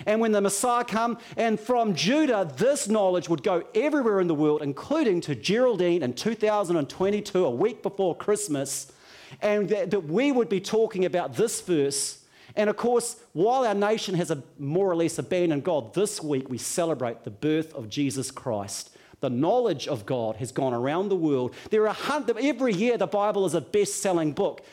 And 0.07 0.19
when 0.19 0.31
the 0.31 0.41
Messiah 0.41 0.83
come, 0.83 1.19
and 1.37 1.59
from 1.59 1.93
Judah, 1.93 2.51
this 2.57 2.87
knowledge 2.87 3.29
would 3.29 3.43
go 3.43 3.63
everywhere 3.75 4.19
in 4.19 4.27
the 4.27 4.33
world, 4.33 4.63
including 4.63 5.21
to 5.21 5.35
Geraldine 5.35 6.01
in 6.01 6.13
2022, 6.13 7.45
a 7.45 7.49
week 7.49 7.83
before 7.83 8.15
Christmas, 8.15 8.91
and 9.39 9.69
that, 9.69 9.91
that 9.91 10.05
we 10.05 10.31
would 10.31 10.49
be 10.49 10.59
talking 10.59 11.05
about 11.05 11.35
this 11.35 11.61
verse. 11.61 12.23
And 12.55 12.67
of 12.67 12.75
course, 12.75 13.17
while 13.33 13.67
our 13.67 13.75
nation 13.75 14.15
has 14.15 14.31
a, 14.31 14.41
more 14.57 14.89
or 14.89 14.95
less 14.95 15.19
abandoned 15.19 15.63
God, 15.63 15.93
this 15.93 16.23
week 16.23 16.49
we 16.49 16.57
celebrate 16.57 17.23
the 17.23 17.29
birth 17.29 17.71
of 17.75 17.87
Jesus 17.87 18.31
Christ. 18.31 18.97
The 19.19 19.29
knowledge 19.29 19.87
of 19.87 20.07
God 20.07 20.37
has 20.37 20.51
gone 20.51 20.73
around 20.73 21.09
the 21.09 21.15
world. 21.15 21.53
There 21.69 21.87
are 21.87 21.95
every 22.39 22.73
year 22.73 22.97
the 22.97 23.07
Bible 23.07 23.45
is 23.45 23.53
a 23.53 23.61
best-selling 23.61 24.31
book. 24.33 24.63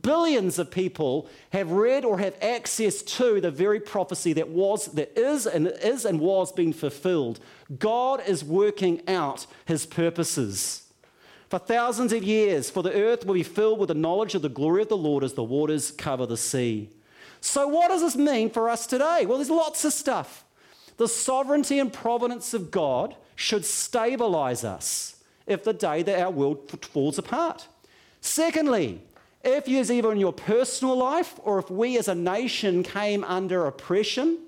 Billions 0.00 0.58
of 0.58 0.70
people 0.70 1.28
have 1.50 1.70
read 1.70 2.04
or 2.04 2.18
have 2.18 2.36
access 2.40 3.02
to 3.02 3.40
the 3.40 3.50
very 3.50 3.80
prophecy 3.80 4.32
that 4.32 4.48
was, 4.48 4.86
that 4.86 5.18
is, 5.18 5.46
and 5.46 5.66
is 5.66 6.06
and 6.06 6.20
was 6.20 6.52
being 6.52 6.72
fulfilled. 6.72 7.38
God 7.78 8.22
is 8.26 8.42
working 8.42 9.02
out 9.06 9.46
His 9.66 9.84
purposes. 9.84 10.84
For 11.50 11.58
thousands 11.58 12.12
of 12.12 12.24
years, 12.24 12.70
for 12.70 12.82
the 12.82 12.94
earth 12.94 13.26
will 13.26 13.34
be 13.34 13.42
filled 13.42 13.78
with 13.78 13.88
the 13.88 13.94
knowledge 13.94 14.34
of 14.34 14.42
the 14.42 14.48
glory 14.48 14.82
of 14.82 14.88
the 14.88 14.96
Lord 14.96 15.22
as 15.22 15.34
the 15.34 15.44
waters 15.44 15.90
cover 15.90 16.24
the 16.24 16.36
sea. 16.36 16.88
So, 17.40 17.68
what 17.68 17.88
does 17.88 18.00
this 18.00 18.16
mean 18.16 18.48
for 18.48 18.70
us 18.70 18.86
today? 18.86 19.26
Well, 19.26 19.36
there's 19.36 19.50
lots 19.50 19.84
of 19.84 19.92
stuff. 19.92 20.44
The 20.96 21.08
sovereignty 21.08 21.78
and 21.78 21.92
providence 21.92 22.54
of 22.54 22.70
God 22.70 23.16
should 23.36 23.66
stabilize 23.66 24.64
us 24.64 25.22
if 25.46 25.62
the 25.62 25.74
day 25.74 26.02
that 26.02 26.20
our 26.20 26.30
world 26.30 26.70
falls 26.86 27.18
apart. 27.18 27.68
Secondly, 28.20 29.02
if 29.44 29.68
you, 29.68 29.80
either 29.80 30.12
in 30.12 30.18
your 30.18 30.32
personal 30.32 30.96
life 30.96 31.38
or 31.42 31.58
if 31.58 31.70
we 31.70 31.98
as 31.98 32.08
a 32.08 32.14
nation 32.14 32.82
came 32.82 33.24
under 33.24 33.66
oppression, 33.66 34.38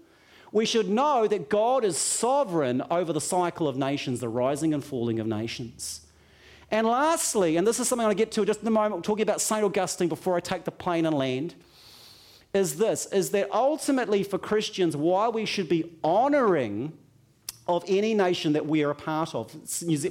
we 0.52 0.64
should 0.64 0.88
know 0.88 1.26
that 1.26 1.48
God 1.48 1.84
is 1.84 1.98
sovereign 1.98 2.82
over 2.90 3.12
the 3.12 3.20
cycle 3.20 3.68
of 3.68 3.76
nations, 3.76 4.20
the 4.20 4.28
rising 4.28 4.72
and 4.72 4.82
falling 4.82 5.20
of 5.20 5.26
nations. 5.26 6.00
And 6.70 6.86
lastly, 6.86 7.56
and 7.56 7.66
this 7.66 7.78
is 7.78 7.88
something 7.88 8.08
to 8.08 8.14
get 8.14 8.32
to 8.32 8.44
just 8.44 8.62
in 8.62 8.68
a 8.68 8.70
moment, 8.70 9.04
talking 9.04 9.22
about 9.22 9.40
St. 9.40 9.62
Augustine 9.62 10.08
before 10.08 10.36
I 10.36 10.40
take 10.40 10.64
the 10.64 10.70
plane 10.70 11.06
and 11.06 11.16
land, 11.16 11.54
is 12.54 12.78
this 12.78 13.06
is 13.06 13.30
that 13.30 13.50
ultimately 13.52 14.22
for 14.22 14.38
Christians, 14.38 14.96
why 14.96 15.28
we 15.28 15.44
should 15.44 15.68
be 15.68 15.92
honoring 16.02 16.92
of 17.68 17.84
any 17.88 18.14
nation 18.14 18.52
that 18.52 18.64
we 18.64 18.84
are 18.84 18.90
a 18.90 18.94
part 18.94 19.34
of. 19.34 19.54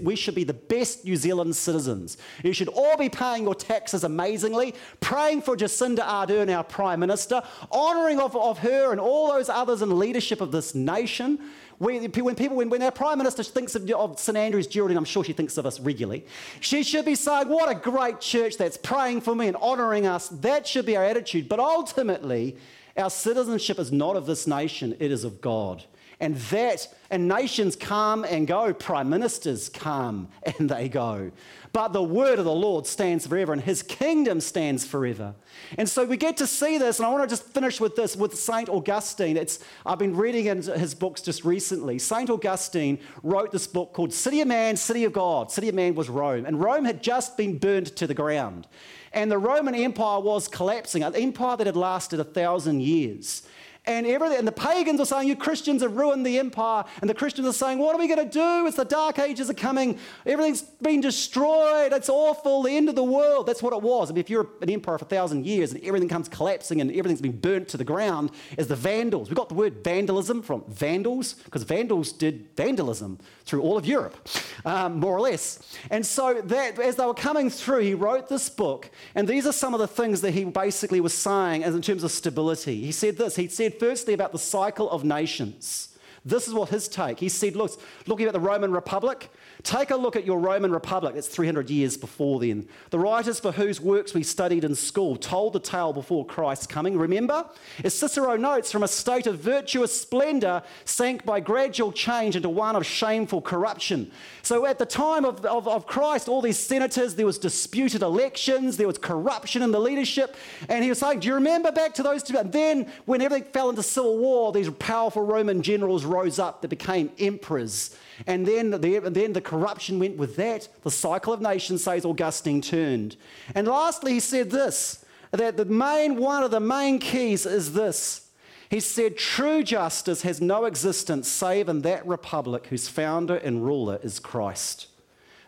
We 0.04 0.16
should 0.16 0.36
be 0.36 0.44
the 0.44 0.54
best 0.54 1.06
New 1.06 1.16
Zealand 1.16 1.56
citizens. 1.56 2.18
You 2.44 2.52
should 2.52 2.68
all 2.68 2.98
be 2.98 3.08
paying 3.08 3.44
your 3.44 3.56
taxes 3.56 4.04
amazingly, 4.04 4.76
praying 5.00 5.42
for 5.42 5.56
Jacinda 5.56 6.00
Ardern, 6.00 6.54
our 6.54 6.66
Prime 6.66 7.00
Minister, 7.00 7.42
honouring 7.72 8.20
of, 8.20 8.36
of 8.36 8.60
her 8.60 8.92
and 8.92 9.00
all 9.00 9.32
those 9.32 9.48
others 9.48 9.82
in 9.82 9.98
leadership 9.98 10.42
of 10.42 10.52
this 10.52 10.76
nation. 10.76 11.40
when 11.78 12.12
people, 12.12 12.58
when, 12.58 12.70
when, 12.70 12.82
our 12.82 12.92
Prime 12.92 13.18
Minister 13.18 13.42
thinks 13.44 13.74
of, 13.76 13.90
of 13.90 14.20
St 14.20 14.38
Andrew's 14.38 14.68
Geraldine, 14.68 14.98
I'm 14.98 15.06
sure 15.06 15.24
she 15.24 15.34
thinks 15.34 15.58
of 15.58 15.66
us 15.66 15.80
regularly, 15.80 16.26
she 16.60 16.84
should 16.84 17.06
be 17.06 17.16
saying, 17.16 17.48
What 17.48 17.70
a 17.72 17.76
great 17.76 18.20
church 18.20 18.58
that's 18.58 18.76
praying 18.76 19.22
for 19.22 19.34
me 19.34 19.48
and 19.48 19.56
honouring 19.56 20.08
us. 20.08 20.28
That 20.28 20.68
should 20.68 20.86
be 20.86 20.98
our 20.98 21.06
attitude. 21.06 21.48
But 21.48 21.62
ultimately, 21.62 22.58
our 22.98 23.10
citizenship 23.10 23.80
is 23.80 23.94
not 23.94 24.18
of 24.18 24.26
this 24.26 24.46
nation, 24.46 24.96
it 25.00 25.12
is 25.12 25.24
of 25.24 25.40
God. 25.40 25.86
And 26.20 26.36
that, 26.36 26.88
and 27.10 27.28
nations 27.28 27.76
come 27.76 28.24
and 28.24 28.48
go, 28.48 28.74
prime 28.74 29.10
ministers 29.10 29.70
come 29.70 30.30
and 30.60 30.70
they 30.70 30.88
go. 30.88 31.32
But 31.74 31.90
the 31.90 32.02
word 32.02 32.40
of 32.40 32.46
the 32.46 32.54
Lord 32.54 32.88
stands 32.88 33.28
forever 33.28 33.52
and 33.52 33.62
his 33.62 33.84
kingdom 33.84 34.40
stands 34.40 34.86
forever. 34.86 35.36
And 35.78 35.90
so 35.90 36.06
we 36.06 36.16
get 36.16 36.38
to 36.38 36.48
see 36.48 36.78
this, 36.78 37.00
and 37.00 37.06
I 37.06 37.12
want 37.12 37.24
to 37.24 37.28
just 37.30 37.44
finish 37.44 37.82
with 37.82 37.98
this 37.98 38.16
with 38.16 38.34
St. 38.38 38.70
Augustine. 38.70 39.36
It's, 39.36 39.60
I've 39.86 40.00
been 40.00 40.16
reading 40.16 40.46
in 40.46 40.62
his 40.62 40.94
books 40.94 41.22
just 41.22 41.44
recently. 41.44 42.00
St. 42.00 42.30
Augustine 42.30 43.00
wrote 43.24 43.52
this 43.52 43.68
book 43.68 43.92
called 43.92 44.14
City 44.14 44.40
of 44.40 44.48
Man, 44.48 44.78
City 44.78 45.04
of 45.04 45.12
God. 45.12 45.52
City 45.52 45.68
of 45.68 45.76
Man 45.76 45.96
was 45.96 46.08
Rome, 46.08 46.46
and 46.46 46.62
Rome 46.62 46.86
had 46.86 47.04
just 47.04 47.36
been 47.36 47.58
burned 47.58 47.88
to 47.98 48.08
the 48.08 48.14
ground. 48.14 48.68
And 49.12 49.30
the 49.30 49.38
Roman 49.38 49.76
Empire 49.76 50.22
was 50.22 50.48
collapsing, 50.48 51.04
an 51.04 51.16
empire 51.16 51.58
that 51.58 51.68
had 51.68 51.76
lasted 51.76 52.22
a 52.22 52.26
thousand 52.26 52.84
years 52.84 53.44
and 53.86 54.06
everything. 54.06 54.40
And 54.40 54.48
the 54.48 54.52
pagans 54.52 55.00
are 55.00 55.06
saying, 55.06 55.28
You 55.28 55.36
Christians 55.36 55.82
have 55.82 55.96
ruined 55.96 56.26
the 56.26 56.40
empire. 56.40 56.84
And 57.02 57.10
the 57.10 57.14
Christians 57.14 57.48
are 57.48 57.54
saying, 57.54 57.80
What 57.80 57.96
are 57.96 58.00
we 58.00 58.08
going 58.08 58.28
to 58.28 58.32
do? 58.32 58.68
It's 58.68 58.78
the 58.78 58.86
dark 58.86 59.20
ages 59.20 59.50
are 59.50 59.54
coming. 59.54 60.00
Everything's 60.26 60.62
been 60.62 61.02
destroyed. 61.02 61.94
It's 61.94 62.10
awful. 62.10 62.64
The 62.64 62.72
end 62.72 62.90
of 62.90 62.96
the 62.96 63.04
world. 63.04 63.46
That's 63.48 63.62
what 63.62 63.74
it 63.74 63.82
was. 63.82 64.10
I 64.10 64.14
mean, 64.14 64.22
if 64.22 64.30
you're 64.30 64.48
an 64.62 64.70
empire 64.70 64.98
for 64.98 65.06
a 65.06 65.08
thousand 65.08 65.46
years 65.46 65.74
and 65.74 65.84
everything 65.84 66.10
comes 66.10 66.28
collapsing 66.28 66.82
and 66.82 66.92
everything's 66.92 67.22
been 67.22 67.40
burnt 67.40 67.68
to 67.70 67.78
the 67.78 67.84
ground, 67.84 68.32
as 68.58 68.68
the 68.68 68.76
Vandals. 68.76 69.30
We 69.30 69.36
got 69.36 69.50
the 69.50 69.56
word 69.56 69.84
vandalism 69.84 70.42
from 70.42 70.64
Vandals 70.68 71.34
because 71.34 71.64
Vandals 71.64 72.12
did 72.12 72.50
vandalism 72.56 73.20
through 73.46 73.62
all 73.62 73.78
of 73.78 73.86
Europe, 73.86 74.28
um, 74.66 75.00
more 75.00 75.16
or 75.16 75.22
less. 75.22 75.60
And 75.90 76.06
so 76.06 76.42
that 76.42 76.80
as 76.80 76.96
they 76.96 77.06
were 77.06 77.14
coming 77.14 77.50
through, 77.50 77.82
he 77.82 77.94
wrote 77.94 78.28
this 78.28 78.50
book. 78.50 78.90
And 79.14 79.28
these 79.28 79.46
are 79.46 79.54
some 79.54 79.74
of 79.74 79.80
the 79.80 79.88
things 79.88 80.22
that 80.22 80.32
he 80.32 80.44
basically 80.46 81.00
was 81.02 81.14
saying 81.14 81.64
as 81.64 81.76
in 81.76 81.82
terms 81.82 82.04
of 82.04 82.12
stability. 82.12 82.82
He 82.82 82.92
said 82.92 83.18
this. 83.18 83.36
He 83.36 83.48
said, 83.48 83.75
firstly, 83.80 84.14
about 84.14 84.32
the 84.32 84.40
cycle 84.40 84.90
of 84.90 85.04
nations. 85.04 85.98
This 86.24 86.48
is 86.48 86.54
what 86.54 86.70
his 86.70 86.88
take. 86.88 87.20
He 87.20 87.30
said, 87.30 87.56
look, 87.56 87.80
looking 88.08 88.26
at 88.26 88.34
the 88.34 88.40
Roman 88.40 88.72
Republic, 88.72 89.30
take 89.64 89.92
a 89.92 89.96
look 89.96 90.16
at 90.16 90.26
your 90.26 90.40
Roman 90.40 90.72
Republic. 90.72 91.16
That's 91.16 91.28
300 91.28 91.70
years 91.70 91.98
before 91.98 92.40
then. 92.40 92.68
The 92.90 93.00
writers 93.00 93.40
for 93.40 93.52
whose 93.52 93.82
works 93.82 94.14
we 94.14 94.24
studied 94.24 94.64
in 94.64 94.76
school 94.76 95.16
told 95.16 95.54
the 95.54 95.60
tale 95.60 95.94
before 95.94 96.26
Christ's 96.26 96.68
coming. 96.68 96.98
Remember? 96.98 97.46
As 97.84 97.94
Cicero 97.94 98.36
notes, 98.36 98.72
from 98.72 98.84
a 98.84 98.88
state 98.88 99.28
of 99.28 99.40
virtuous 99.40 100.00
splendor 100.00 100.64
sank 100.86 101.26
by 101.26 101.40
gradual 101.40 101.92
change 101.92 102.36
into 102.36 102.50
one 102.50 102.76
of 102.76 102.86
shameful 102.86 103.42
corruption. 103.42 104.12
So 104.42 104.66
at 104.66 104.78
the 104.78 104.86
time 104.86 105.26
of, 105.26 105.44
of, 105.46 105.68
of 105.68 105.88
Christ, 105.88 106.28
all 106.28 106.42
these 106.42 106.60
senators, 106.60 107.16
there 107.16 107.26
was 107.26 107.38
disputed 107.40 108.02
elections, 108.02 108.78
there 108.78 108.88
was 108.88 108.98
corruption 108.98 109.62
in 109.62 109.72
the 109.72 109.80
leadership. 109.80 110.36
And 110.70 110.84
he 110.84 110.90
was 110.90 111.00
saying, 111.00 111.20
Do 111.22 111.28
you 111.28 111.36
remember 111.36 111.72
back 111.72 111.94
to 111.96 112.04
those 112.04 112.24
two? 112.24 112.38
And 112.38 112.52
then 112.52 112.92
when 113.06 113.22
everything 113.22 113.52
fell 113.52 113.70
into 113.70 113.84
civil 113.84 114.18
war, 114.18 114.52
these 114.52 114.70
powerful 114.70 115.24
Roman 115.24 115.62
generals 115.62 116.06
rose 116.06 116.40
up 116.40 116.62
that 116.62 116.68
became 116.68 117.12
emperors. 117.20 117.96
And 118.28 118.46
then 118.46 118.72
the, 118.72 118.78
then 118.78 119.34
the 119.34 119.42
corruption 119.42 120.00
went 120.00 120.18
with 120.18 120.36
that. 120.38 120.68
The 120.84 120.92
cycle 120.92 121.34
of 121.34 121.42
nations, 121.42 121.84
says 121.84 122.06
Augustine, 122.06 122.62
turned. 122.62 123.18
And 123.54 123.68
lastly, 123.68 124.14
he 124.14 124.20
said 124.20 124.52
this 124.52 125.04
that 125.32 125.58
the 125.58 125.66
main 125.66 126.16
one 126.16 126.44
of 126.44 126.52
the 126.52 126.60
main 126.60 127.00
keys 127.00 127.46
is 127.46 127.74
this. 127.74 128.30
He 128.70 128.80
said, 128.80 129.18
True 129.18 129.64
justice 129.64 130.22
has 130.24 130.42
no 130.42 130.66
existence 130.66 131.28
save 131.28 131.70
in 131.70 131.82
that 131.82 132.06
republic 132.08 132.68
whose 132.68 132.88
founder 132.88 133.36
and 133.36 133.66
ruler 133.66 134.00
is 134.02 134.20
Christ. 134.20 134.88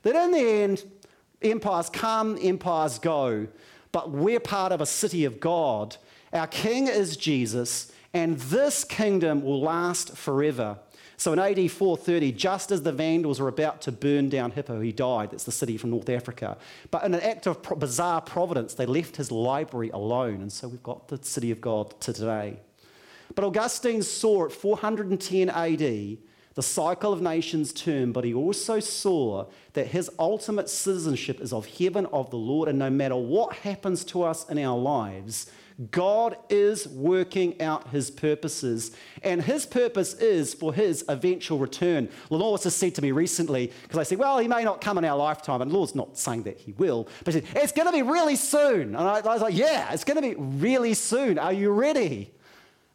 That 0.04 0.16
in 0.16 0.32
the 0.32 0.40
end, 0.40 0.84
empires 1.42 1.90
come, 1.90 2.38
empires 2.42 3.00
go, 3.00 3.48
but 3.92 4.12
we're 4.12 4.40
part 4.40 4.72
of 4.72 4.82
a 4.82 4.86
city 4.86 5.26
of 5.26 5.40
God. 5.40 5.98
Our 6.34 6.48
king 6.48 6.88
is 6.88 7.18
Jesus, 7.18 7.92
and 8.14 8.38
this 8.38 8.84
kingdom 8.84 9.44
will 9.44 9.62
last 9.62 10.16
forever. 10.18 10.80
So 11.20 11.34
in 11.34 11.40
AD 11.40 11.72
430, 11.72 12.32
just 12.34 12.72
as 12.72 12.84
the 12.84 12.92
Vandals 12.92 13.40
were 13.40 13.48
about 13.48 13.82
to 13.82 13.92
burn 13.92 14.30
down 14.30 14.52
Hippo, 14.52 14.82
he 14.82 14.92
died. 14.92 15.32
That's 15.32 15.46
the 15.46 15.52
city 15.52 15.76
from 15.76 15.90
North 15.90 16.10
Africa. 16.10 16.58
But 16.92 17.04
in 17.06 17.16
an 17.16 17.22
act 17.22 17.48
of 17.48 17.62
bizarre 17.80 18.22
providence, 18.22 18.76
they 18.76 18.86
left 18.86 19.18
his 19.18 19.32
library 19.32 19.90
alone. 19.90 20.42
And 20.42 20.52
so 20.52 20.68
we've 20.68 20.84
got 20.84 21.08
the 21.08 21.18
city 21.24 21.50
of 21.50 21.60
God 21.60 22.00
to 22.02 22.14
today. 22.14 22.60
But 23.34 23.46
Augustine 23.46 24.04
saw 24.04 24.46
at 24.46 24.52
410 24.52 25.50
AD 25.50 26.18
the 26.58 26.64
cycle 26.64 27.14
of 27.14 27.22
nations 27.22 27.74
turn, 27.74 28.12
but 28.12 28.24
he 28.24 28.34
also 28.34 28.80
saw 28.80 29.46
that 29.74 29.88
his 29.88 30.10
ultimate 30.18 30.70
citizenship 30.70 31.40
is 31.40 31.54
of 31.54 31.66
heaven, 31.66 32.08
of 32.08 32.30
the 32.30 32.38
Lord, 32.38 32.70
and 32.70 32.80
no 32.80 32.90
matter 32.90 33.16
what 33.16 33.58
happens 33.58 34.04
to 34.06 34.24
us 34.24 34.48
in 34.50 34.58
our 34.60 34.78
lives, 34.78 35.52
God 35.92 36.38
is 36.50 36.88
working 36.88 37.62
out 37.62 37.90
his 37.90 38.10
purposes, 38.10 38.92
and 39.22 39.44
his 39.44 39.66
purpose 39.68 40.16
is 40.16 40.56
for 40.56 40.74
his 40.74 41.06
eventual 41.08 41.60
return. 41.60 42.10
Lenore 42.32 42.58
has 42.58 42.76
said 42.76 42.96
to 42.96 43.02
me 43.04 43.12
recently, 43.12 43.72
because 43.84 44.00
I 44.00 44.04
said, 44.04 44.18
Well, 44.18 44.40
he 44.40 44.48
may 44.48 44.64
not 44.64 44.82
come 44.82 44.98
in 44.98 45.06
our 45.06 45.16
lifetime, 45.16 45.62
and 45.62 45.72
Lord's 45.72 45.94
not 45.94 46.18
saying 46.18 46.44
that 46.44 46.58
he 46.58 46.72
will, 46.74 47.08
but 47.24 47.36
he 47.36 47.42
said, 47.42 47.50
It's 47.56 47.72
going 47.72 47.86
to 47.86 47.92
be 47.92 48.02
really 48.02 48.36
soon. 48.36 48.96
And 48.96 48.98
I, 48.98 49.20
I 49.20 49.34
was 49.34 49.42
like, 49.42 49.56
Yeah, 49.56 49.94
it's 49.94 50.04
going 50.04 50.16
to 50.16 50.28
be 50.28 50.36
really 50.36 50.96
soon. 50.96 51.38
Are 51.38 51.54
you 51.54 51.70
ready? 51.70 52.32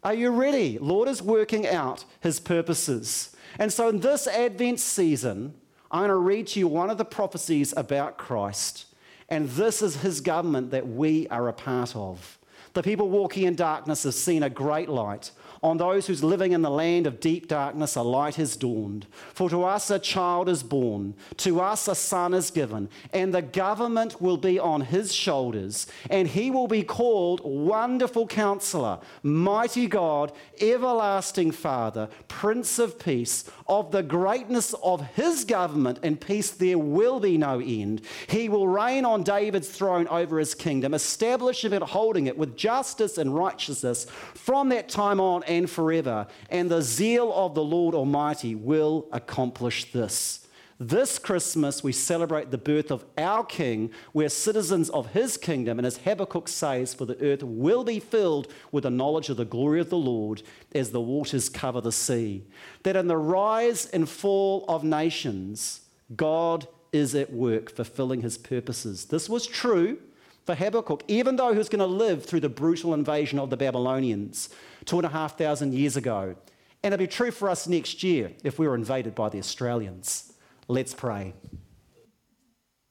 Are 0.03 0.15
you 0.15 0.31
ready? 0.31 0.79
Lord 0.79 1.09
is 1.09 1.23
working 1.23 1.69
out 1.69 2.05
his 2.19 2.41
purposes. 2.41 3.37
And 3.61 3.73
so 3.73 3.89
in 3.91 4.01
this 4.01 4.27
Advent 4.27 4.81
season, 4.81 5.55
I'm 5.93 6.01
going 6.01 6.09
to 6.09 6.17
read 6.17 6.49
to 6.49 6.59
you 6.59 6.67
one 6.67 6.91
of 6.91 6.99
the 6.99 7.05
prophecies 7.05 7.73
about 7.77 8.19
Christ. 8.19 8.87
And 9.29 9.49
this 9.51 9.83
is 9.83 9.97
his 10.03 10.21
government 10.21 10.73
that 10.73 10.89
we 10.89 11.29
are 11.29 11.49
a 11.49 11.53
part 11.53 11.95
of. 11.95 12.39
The 12.75 12.83
people 12.83 13.11
walking 13.11 13.45
in 13.45 13.55
darkness 13.55 14.05
have 14.05 14.15
seen 14.15 14.43
a 14.43 14.51
great 14.51 14.89
light. 14.89 15.31
On 15.63 15.77
those 15.77 16.09
who's 16.09 16.25
living 16.25 16.51
in 16.51 16.63
the 16.63 16.71
land 16.71 17.07
of 17.07 17.21
deep 17.21 17.47
darkness, 17.47 17.95
a 17.95 18.03
light 18.03 18.35
has 18.35 18.57
dawned. 18.57 19.07
For 19.33 19.49
to 19.49 19.63
us 19.63 19.91
a 19.91 20.01
child 20.01 20.49
is 20.49 20.65
born, 20.65 21.15
to 21.37 21.61
us 21.61 21.87
a 21.87 21.95
son 21.95 22.35
is 22.35 22.51
given, 22.51 22.89
and 23.13 23.33
the 23.33 23.43
government 23.43 24.21
will 24.21 24.37
be 24.37 24.59
on 24.59 24.81
his 24.81 25.15
shoulders, 25.15 25.87
and 26.11 26.27
he 26.27 26.51
will 26.51 26.67
be 26.67 26.83
called 26.83 27.43
Wonderful 27.45 28.27
Counselor, 28.27 28.99
Mighty 29.23 29.87
God, 29.87 30.33
Everlasting 30.61 31.53
Father, 31.53 32.09
Prince 32.27 32.81
of 32.81 32.99
Peace. 32.99 33.45
Of 33.69 33.93
the 33.93 34.03
greatness 34.03 34.75
of 34.83 35.07
his 35.15 35.45
government 35.45 36.01
and 36.03 36.21
peace 36.21 36.51
there 36.51 36.79
will 36.79 37.21
be 37.21 37.39
no 37.39 37.61
end. 37.61 38.03
He 38.27 38.49
will 38.49 38.67
reign 38.69 39.05
on 39.05 39.23
David's 39.23 39.69
throne 39.69 40.09
over 40.09 40.39
his 40.39 40.55
kingdom, 40.55 40.93
establishing 40.93 41.73
it, 41.73 41.83
holding 41.83 42.27
it 42.27 42.37
with 42.37 42.57
justice 42.57 43.17
and 43.17 43.35
righteousness 43.35 44.07
from 44.35 44.69
that 44.71 44.89
time 44.89 45.21
on 45.21 45.43
and 45.59 45.69
forever. 45.71 46.27
And 46.51 46.71
the 46.71 46.83
zeal 46.83 47.33
of 47.33 47.55
the 47.55 47.65
Lord 47.65 47.95
Almighty 47.95 48.55
will 48.55 49.09
accomplish 49.13 49.93
this. 49.93 50.47
This 50.81 51.19
Christmas, 51.19 51.85
we 51.85 51.93
celebrate 51.93 52.51
the 52.51 52.59
birth 52.59 52.91
of 52.91 53.05
our 53.17 53.45
King. 53.45 53.93
We're 54.13 54.29
citizens 54.29 54.91
of 54.91 55.13
his 55.13 55.37
kingdom. 55.37 55.79
And 55.79 55.87
as 55.87 55.99
Habakkuk 55.99 56.49
says, 56.49 56.93
for 56.93 57.05
the 57.05 57.21
earth 57.23 57.43
will 57.45 57.85
be 57.85 58.01
filled 58.01 58.49
with 58.73 58.83
the 58.83 58.91
knowledge 58.91 59.29
of 59.29 59.37
the 59.37 59.45
glory 59.45 59.81
of 59.81 59.91
the 59.91 59.97
Lord 59.97 60.43
as 60.75 60.91
the 60.91 61.01
waters 61.01 61.49
cover 61.49 61.81
the 61.81 61.93
sea. 61.93 62.45
That 62.83 62.97
in 62.97 63.07
the 63.07 63.17
rise 63.17 63.87
and 63.87 64.09
fall 64.09 64.65
of 64.67 64.83
nations, 64.83 65.83
God 66.17 66.67
is 66.93 67.15
at 67.15 67.33
work 67.33 67.71
fulfilling 67.71 68.23
his 68.23 68.37
purposes. 68.37 69.05
This 69.05 69.29
was 69.29 69.47
true 69.47 69.99
for 70.45 70.55
Habakkuk, 70.55 71.05
even 71.09 71.37
though 71.37 71.53
he 71.53 71.59
was 71.59 71.69
going 71.69 71.81
to 71.81 71.87
live 71.87 72.25
through 72.25 72.41
the 72.41 72.49
brutal 72.49 72.95
invasion 72.95 73.39
of 73.39 73.51
the 73.51 73.57
Babylonians 73.57 74.49
two 74.85 74.97
and 74.97 75.07
a 75.07 75.11
half 75.11 75.39
thousand 75.39 75.75
years 75.75 75.97
ago. 75.97 76.35
And 76.83 76.93
it'll 76.93 77.05
be 77.05 77.07
true 77.07 77.31
for 77.31 77.49
us 77.49 77.69
next 77.69 78.03
year 78.03 78.33
if 78.43 78.59
we 78.59 78.67
were 78.67 78.75
invaded 78.75 79.15
by 79.15 79.29
the 79.29 79.39
Australians. 79.39 80.33
Let's 80.67 80.95
pray. 80.95 81.35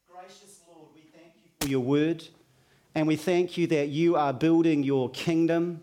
Gracious 0.10 0.62
Lord, 0.68 0.88
we 0.96 1.02
thank 1.02 1.34
you 1.44 1.52
for 1.60 1.68
your 1.68 1.82
word, 1.82 2.26
and 2.96 3.08
we 3.08 3.18
thank 3.18 3.58
you 3.58 3.68
that 3.68 3.90
you 3.90 4.16
are 4.16 4.32
building 4.32 4.84
your 4.84 5.10
kingdom, 5.10 5.82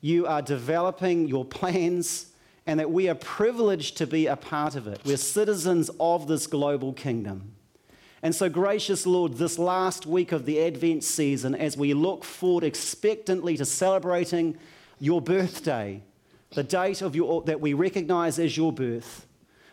you 0.00 0.26
are 0.26 0.42
developing 0.42 1.26
your 1.26 1.44
plans, 1.44 2.26
and 2.66 2.78
that 2.80 2.90
we 2.90 3.08
are 3.08 3.14
privileged 3.14 3.96
to 3.96 4.06
be 4.06 4.26
a 4.26 4.36
part 4.36 4.74
of 4.74 4.86
it. 4.86 5.00
We're 5.04 5.16
citizens 5.16 5.90
of 5.98 6.28
this 6.28 6.46
global 6.46 6.92
kingdom. 6.92 7.54
And 8.22 8.34
so, 8.34 8.48
gracious 8.48 9.06
Lord, 9.06 9.34
this 9.34 9.58
last 9.58 10.04
week 10.04 10.32
of 10.32 10.44
the 10.44 10.60
Advent 10.64 11.04
season, 11.04 11.54
as 11.54 11.76
we 11.76 11.94
look 11.94 12.24
forward 12.24 12.64
expectantly 12.64 13.56
to 13.56 13.64
celebrating 13.64 14.58
your 14.98 15.20
birthday, 15.20 16.02
the 16.50 16.64
date 16.64 17.00
of 17.00 17.14
your, 17.14 17.42
that 17.42 17.60
we 17.60 17.74
recognize 17.74 18.38
as 18.40 18.56
your 18.56 18.72
birth, 18.72 19.26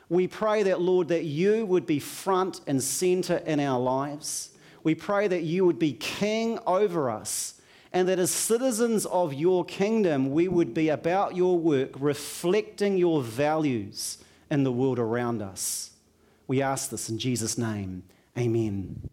we 0.09 0.27
pray 0.27 0.61
that, 0.63 0.79
Lord, 0.79 1.07
that 1.07 1.23
you 1.23 1.65
would 1.65 1.87
be 1.87 1.99
front 1.99 2.61
and 2.67 2.83
center 2.83 3.37
in 3.37 3.59
our 3.59 3.79
lives. 3.79 4.51
We 4.83 4.93
pray 4.93 5.27
that 5.27 5.41
you 5.41 5.65
would 5.65 5.79
be 5.79 5.93
king 5.93 6.59
over 6.67 7.09
us, 7.09 7.59
and 7.91 8.07
that 8.07 8.19
as 8.19 8.29
citizens 8.29 9.07
of 9.07 9.33
your 9.33 9.65
kingdom, 9.65 10.31
we 10.31 10.47
would 10.47 10.75
be 10.75 10.89
about 10.89 11.35
your 11.35 11.57
work, 11.57 11.91
reflecting 11.97 12.97
your 12.97 13.23
values 13.23 14.19
in 14.51 14.63
the 14.63 14.71
world 14.71 14.99
around 14.99 15.41
us. 15.41 15.89
We 16.47 16.61
ask 16.61 16.91
this 16.91 17.09
in 17.09 17.17
Jesus' 17.17 17.57
name. 17.57 18.03
Amen. 18.37 19.05